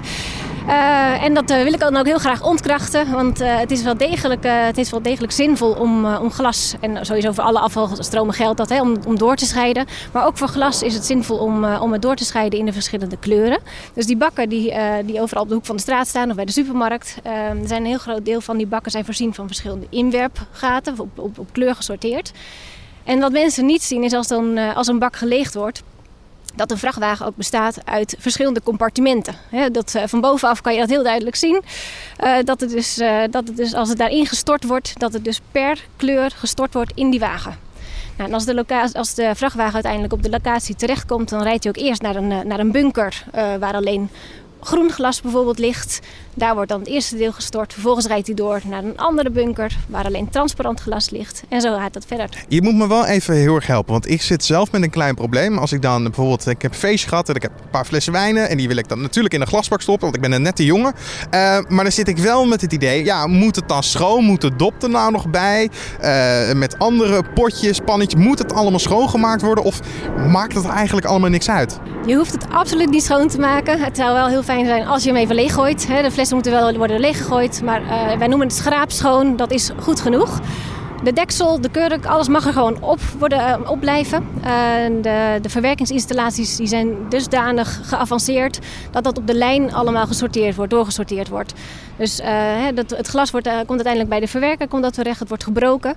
Uh, 0.67 1.23
en 1.23 1.33
dat 1.33 1.51
uh, 1.51 1.63
wil 1.63 1.73
ik 1.73 1.79
dan 1.79 1.97
ook 1.97 2.05
heel 2.05 2.17
graag 2.17 2.43
ontkrachten. 2.43 3.11
Want 3.11 3.41
uh, 3.41 3.57
het, 3.57 3.71
is 3.71 3.83
wel 3.83 3.97
degelijk, 3.97 4.43
het 4.43 4.77
is 4.77 4.89
wel 4.89 5.01
degelijk 5.01 5.31
zinvol 5.31 5.71
om, 5.71 6.05
om 6.05 6.31
glas, 6.31 6.75
en 6.79 7.05
sowieso 7.05 7.31
voor 7.31 7.43
alle 7.43 7.59
afvalstromen 7.59 8.33
geldt 8.33 8.57
dat, 8.57 8.69
hè, 8.69 8.81
om, 8.81 8.97
om 9.07 9.17
door 9.17 9.35
te 9.35 9.45
scheiden. 9.45 9.85
Maar 10.13 10.25
ook 10.25 10.37
voor 10.37 10.47
glas 10.47 10.83
is 10.83 10.93
het 10.93 11.05
zinvol 11.05 11.37
om, 11.37 11.65
om 11.65 11.91
het 11.91 12.01
door 12.01 12.15
te 12.15 12.25
scheiden 12.25 12.59
in 12.59 12.65
de 12.65 12.73
verschillende 12.73 13.17
kleuren. 13.17 13.59
Dus 13.93 14.05
die 14.05 14.17
bakken 14.17 14.49
die, 14.49 14.73
die 15.05 15.21
overal 15.21 15.43
op 15.43 15.49
de 15.49 15.55
hoek 15.55 15.65
van 15.65 15.75
de 15.75 15.81
straat 15.81 16.07
staan 16.07 16.29
of 16.29 16.35
bij 16.35 16.45
de 16.45 16.51
supermarkt. 16.51 17.15
er 17.23 17.55
zijn 17.63 17.81
een 17.81 17.89
heel 17.89 17.97
groot 17.97 18.25
deel 18.25 18.41
van 18.41 18.57
die 18.57 18.67
bakken 18.67 18.91
zijn 18.91 19.05
voorzien 19.05 19.33
van 19.33 19.47
verschillende 19.47 19.85
inwerpgaten, 19.89 20.93
op, 20.99 21.19
op, 21.19 21.39
op 21.39 21.47
kleur 21.51 21.75
gesorteerd. 21.75 22.31
En 23.03 23.19
wat 23.19 23.31
mensen 23.31 23.65
niet 23.65 23.83
zien 23.83 24.03
is 24.03 24.13
als, 24.13 24.27
dan, 24.27 24.57
als 24.57 24.87
een 24.87 24.99
bak 24.99 25.15
geleegd 25.15 25.53
wordt 25.53 25.83
dat 26.55 26.71
een 26.71 26.77
vrachtwagen 26.77 27.25
ook 27.25 27.35
bestaat 27.35 27.77
uit 27.85 28.15
verschillende 28.19 28.61
compartimenten. 28.63 29.35
dat, 29.71 29.93
uh, 29.95 30.03
van 30.05 30.21
bovenaf 30.21 30.61
kan 30.61 30.73
je 30.73 30.79
dat 30.79 30.89
heel 30.89 31.03
duidelijk 31.03 31.35
zien. 31.35 31.61
Uh, 32.23 32.37
dat, 32.43 32.59
het 32.59 32.69
dus, 32.69 32.99
uh, 32.99 33.21
dat 33.29 33.47
het 33.47 33.57
dus 33.57 33.73
als 33.73 33.89
het 33.89 33.97
daarin 33.97 34.25
gestort 34.25 34.63
wordt, 34.63 34.99
dat 34.99 35.13
het 35.13 35.23
dus 35.23 35.39
per 35.51 35.85
kleur 35.95 36.31
gestort 36.35 36.73
wordt 36.73 36.91
in 36.95 37.09
die 37.09 37.19
wagen. 37.19 37.57
Nou, 38.17 38.29
en 38.29 38.35
als 38.35 38.45
de, 38.45 38.91
als 38.93 39.13
de 39.13 39.35
vrachtwagen 39.35 39.73
uiteindelijk 39.73 40.13
op 40.13 40.23
de 40.23 40.29
locatie 40.29 40.75
terechtkomt, 40.75 41.29
dan 41.29 41.41
rijdt 41.41 41.63
hij 41.63 41.73
ook 41.75 41.83
eerst 41.83 42.01
naar 42.01 42.15
een, 42.15 42.31
eh, 42.31 42.39
naar 42.39 42.59
een 42.59 42.71
bunker 42.71 43.23
waar 43.59 43.73
alleen 43.73 44.09
groen 44.61 44.91
glas 44.91 45.21
bijvoorbeeld 45.21 45.59
ligt. 45.59 45.99
Daar 46.33 46.53
wordt 46.53 46.69
dan 46.69 46.79
het 46.79 46.89
eerste 46.89 47.17
deel 47.17 47.31
gestort. 47.31 47.73
Vervolgens 47.73 48.05
rijdt 48.05 48.27
hij 48.27 48.35
door 48.35 48.61
naar 48.65 48.83
een 48.83 48.97
andere 48.97 49.29
bunker 49.29 49.77
waar 49.87 50.05
alleen 50.05 50.29
transparant 50.29 50.79
glas 50.79 51.09
ligt. 51.09 51.43
En 51.49 51.61
zo 51.61 51.77
gaat 51.77 51.93
dat 51.93 52.05
verder. 52.05 52.29
Je 52.47 52.61
moet 52.61 52.75
me 52.75 52.87
wel 52.87 53.05
even 53.05 53.35
heel 53.35 53.55
erg 53.55 53.67
helpen, 53.67 53.91
want 53.91 54.09
ik 54.09 54.21
zit 54.21 54.43
zelf 54.43 54.71
met 54.71 54.83
een 54.83 54.89
klein 54.89 55.15
probleem. 55.15 55.57
Als 55.57 55.71
ik 55.71 55.81
dan 55.81 56.03
bijvoorbeeld, 56.03 56.47
ik 56.47 56.61
heb 56.61 56.71
een 56.71 56.77
feestje 56.77 57.07
gehad 57.09 57.29
en 57.29 57.35
ik 57.35 57.41
heb 57.41 57.51
een 57.51 57.69
paar 57.69 57.85
flessen 57.85 58.13
wijnen. 58.13 58.49
En 58.49 58.57
die 58.57 58.67
wil 58.67 58.77
ik 58.77 58.87
dan 58.87 59.01
natuurlijk 59.01 59.33
in 59.33 59.41
een 59.41 59.47
glasbak 59.47 59.81
stoppen, 59.81 60.03
want 60.03 60.15
ik 60.15 60.21
ben 60.21 60.31
een 60.31 60.41
nette 60.41 60.65
jongen. 60.65 60.93
Uh, 60.93 61.31
maar 61.67 61.83
dan 61.83 61.91
zit 61.91 62.07
ik 62.07 62.17
wel 62.17 62.45
met 62.45 62.61
het 62.61 62.73
idee, 62.73 63.03
ja, 63.03 63.27
moet 63.27 63.55
het 63.55 63.69
dan 63.69 63.83
schoon? 63.83 64.23
Moet 64.23 64.41
de 64.41 64.55
dop 64.55 64.83
er 64.83 64.89
nou 64.89 65.11
nog 65.11 65.29
bij? 65.29 65.69
Uh, 66.01 66.53
met 66.53 66.79
andere 66.79 67.23
potjes, 67.33 67.79
pannetjes. 67.79 68.21
Moet 68.21 68.39
het 68.39 68.53
allemaal 68.53 68.79
schoongemaakt 68.79 69.41
worden? 69.41 69.63
Of 69.63 69.79
maakt 70.27 70.55
het 70.55 70.65
eigenlijk 70.65 71.07
allemaal 71.07 71.29
niks 71.29 71.49
uit? 71.49 71.79
Je 72.05 72.15
hoeft 72.15 72.31
het 72.31 72.45
absoluut 72.49 72.89
niet 72.89 73.03
schoon 73.03 73.27
te 73.27 73.39
maken. 73.39 73.79
Het 73.79 73.97
zou 73.97 74.13
wel 74.13 74.27
heel 74.27 74.43
zijn 74.49 74.87
als 74.87 75.03
je 75.03 75.09
hem 75.09 75.17
even 75.17 75.35
leeggooit. 75.35 75.87
De 75.87 76.11
flessen 76.11 76.35
moeten 76.35 76.53
wel 76.53 76.73
worden 76.73 76.99
leeggegooid, 76.99 77.61
maar 77.63 77.81
uh, 77.81 78.17
wij 78.17 78.27
noemen 78.27 78.47
het 78.47 78.55
schraapschoon. 78.55 79.35
Dat 79.35 79.51
is 79.51 79.71
goed 79.79 79.99
genoeg. 79.99 80.39
De 81.03 81.13
deksel, 81.13 81.61
de 81.61 81.69
kurk, 81.69 82.05
alles 82.05 82.27
mag 82.27 82.45
er 82.45 82.53
gewoon 82.53 82.81
op, 82.81 82.99
worden, 83.19 83.39
uh, 83.39 83.69
op 83.69 83.79
blijven. 83.79 84.27
De, 85.01 85.39
de, 85.41 85.49
verwerkingsinstallaties 85.49 86.55
die 86.55 86.67
zijn 86.67 86.95
dusdanig 87.09 87.79
geavanceerd 87.83 88.59
dat 88.91 89.03
dat 89.03 89.17
op 89.17 89.27
de 89.27 89.33
lijn 89.33 89.73
allemaal 89.73 90.07
gesorteerd 90.07 90.55
wordt, 90.55 90.71
doorgesorteerd 90.71 91.27
wordt. 91.27 91.53
Dus 91.97 92.21
dat, 92.75 92.89
het 92.89 93.07
glas 93.07 93.31
wordt, 93.31 93.47
komt 93.47 93.69
uiteindelijk 93.69 94.09
bij 94.09 94.19
de 94.19 94.27
verwerker, 94.27 94.67
komt 94.67 94.83
dat 94.83 94.93
terecht, 94.93 95.19
het 95.19 95.27
wordt 95.27 95.43
gebroken. 95.43 95.95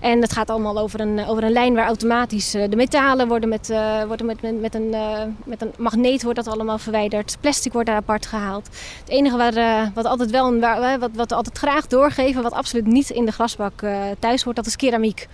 En 0.00 0.20
het 0.20 0.32
gaat 0.32 0.50
allemaal 0.50 0.78
over 0.78 1.00
een, 1.00 1.26
over 1.26 1.44
een 1.44 1.52
lijn 1.52 1.74
waar 1.74 1.86
automatisch 1.86 2.50
de 2.50 2.76
metalen 2.76 3.28
worden 3.28 3.48
met, 3.48 3.70
uh, 3.70 4.02
worden 4.04 4.26
met, 4.26 4.42
met, 4.42 4.60
met, 4.60 4.74
een, 4.74 4.88
uh, 4.92 5.22
met 5.44 5.62
een 5.62 5.72
magneet 5.78 6.22
wordt 6.22 6.44
dat 6.44 6.54
allemaal 6.54 6.78
verwijderd. 6.78 7.36
Plastic 7.40 7.72
wordt 7.72 7.88
daar 7.88 7.96
apart 7.96 8.26
gehaald. 8.26 8.68
Het 9.00 9.08
enige 9.08 9.36
waar, 9.36 9.90
wat 9.94 10.04
altijd 10.04 10.30
wel 10.30 10.58
waar, 10.58 10.98
wat, 10.98 11.10
wat 11.14 11.28
we 11.28 11.34
altijd 11.34 11.58
graag 11.58 11.86
doorgeven, 11.86 12.42
wat 12.42 12.52
absoluut 12.52 12.86
niet 12.86 13.10
in 13.10 13.24
de 13.24 13.32
glasbak 13.32 13.82
thuis 14.18 14.42
hoort, 14.42 14.56
dat 14.56 14.66
is 14.66 14.76
keramiek 14.76 15.28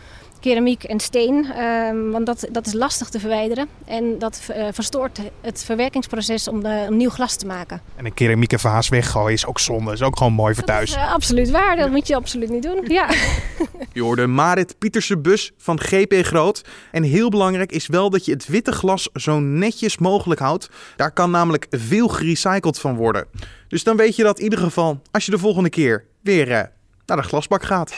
keramiek 0.44 0.84
en 0.84 1.00
steen. 1.00 1.60
Um, 1.60 2.10
want 2.10 2.26
dat, 2.26 2.46
dat 2.52 2.66
is 2.66 2.72
lastig 2.72 3.08
te 3.08 3.20
verwijderen. 3.20 3.68
En 3.84 4.18
dat 4.18 4.40
uh, 4.50 4.66
verstoort 4.72 5.20
het 5.40 5.64
verwerkingsproces 5.64 6.48
om, 6.48 6.62
de, 6.62 6.86
om 6.88 6.96
nieuw 6.96 7.10
glas 7.10 7.36
te 7.36 7.46
maken. 7.46 7.80
En 7.96 8.06
een 8.06 8.14
keramieke 8.14 8.58
vaas 8.58 8.88
weggooien 8.88 9.32
is 9.32 9.46
ook 9.46 9.60
zonde. 9.60 9.92
is 9.92 10.02
ook 10.02 10.16
gewoon 10.16 10.32
mooi 10.32 10.54
voor 10.54 10.64
thuis. 10.64 10.90
Dat 10.90 10.98
is 10.98 11.04
uh, 11.04 11.12
absoluut 11.12 11.50
waar. 11.50 11.76
Dat 11.76 11.90
moet 11.90 12.06
je 12.06 12.14
absoluut 12.14 12.50
niet 12.50 12.62
doen. 12.62 12.84
Ja. 12.88 13.10
je 13.92 14.02
hoorde 14.02 14.26
Marit 14.26 14.78
Pieterse 14.78 15.18
Bus 15.18 15.52
van 15.56 15.80
GP 15.80 16.14
Groot. 16.22 16.64
En 16.90 17.02
heel 17.02 17.28
belangrijk 17.28 17.72
is 17.72 17.86
wel 17.86 18.10
dat 18.10 18.24
je 18.24 18.32
het 18.32 18.46
witte 18.46 18.72
glas 18.72 19.08
zo 19.12 19.40
netjes 19.40 19.98
mogelijk 19.98 20.40
houdt. 20.40 20.70
Daar 20.96 21.12
kan 21.12 21.30
namelijk 21.30 21.66
veel 21.70 22.08
gerecycled 22.08 22.78
van 22.78 22.96
worden. 22.96 23.26
Dus 23.68 23.84
dan 23.84 23.96
weet 23.96 24.16
je 24.16 24.22
dat 24.22 24.38
in 24.38 24.44
ieder 24.44 24.58
geval 24.58 25.00
als 25.10 25.24
je 25.24 25.30
de 25.30 25.38
volgende 25.38 25.70
keer 25.70 26.04
weer 26.20 26.48
uh, 26.48 26.60
naar 27.06 27.16
de 27.16 27.22
glasbak 27.22 27.62
gaat. 27.62 27.92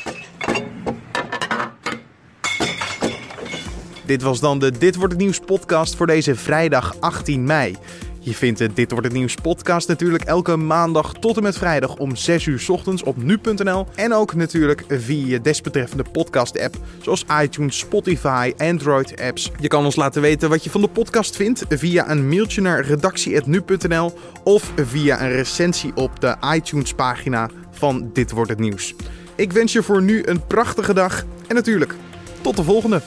Dit 4.06 4.22
was 4.22 4.40
dan 4.40 4.58
de 4.58 4.70
Dit 4.78 4.96
wordt 4.96 5.12
het 5.12 5.22
nieuws 5.22 5.40
podcast 5.40 5.96
voor 5.96 6.06
deze 6.06 6.34
vrijdag 6.34 6.96
18 7.00 7.44
mei. 7.44 7.76
Je 8.18 8.34
vindt 8.34 8.58
de 8.58 8.72
Dit 8.72 8.90
wordt 8.90 9.06
het 9.06 9.16
nieuws 9.16 9.34
podcast 9.34 9.88
natuurlijk 9.88 10.24
elke 10.24 10.56
maandag 10.56 11.12
tot 11.12 11.36
en 11.36 11.42
met 11.42 11.58
vrijdag 11.58 11.96
om 11.96 12.16
6 12.16 12.46
uur 12.46 12.64
ochtends 12.68 13.02
op 13.02 13.22
nu.nl. 13.22 13.86
En 13.94 14.14
ook 14.14 14.34
natuurlijk 14.34 14.84
via 14.88 15.26
je 15.26 15.40
desbetreffende 15.40 16.04
podcast 16.12 16.60
app 16.60 16.76
zoals 17.00 17.24
iTunes, 17.42 17.78
Spotify, 17.78 18.52
Android 18.56 19.20
apps. 19.20 19.50
Je 19.60 19.68
kan 19.68 19.84
ons 19.84 19.96
laten 19.96 20.22
weten 20.22 20.48
wat 20.48 20.64
je 20.64 20.70
van 20.70 20.80
de 20.80 20.88
podcast 20.88 21.36
vindt 21.36 21.64
via 21.68 22.10
een 22.10 22.28
mailtje 22.28 22.60
naar 22.60 22.84
redactie.nu.nl 22.84 24.18
of 24.44 24.72
via 24.76 25.22
een 25.22 25.32
recensie 25.32 25.92
op 25.94 26.20
de 26.20 26.36
iTunes 26.54 26.94
pagina 26.94 27.50
van 27.70 28.10
Dit 28.12 28.30
wordt 28.30 28.50
het 28.50 28.60
nieuws. 28.60 28.94
Ik 29.34 29.52
wens 29.52 29.72
je 29.72 29.82
voor 29.82 30.02
nu 30.02 30.22
een 30.24 30.46
prachtige 30.46 30.94
dag 30.94 31.24
en 31.46 31.54
natuurlijk 31.54 31.94
tot 32.40 32.56
de 32.56 32.62
volgende. 32.62 33.02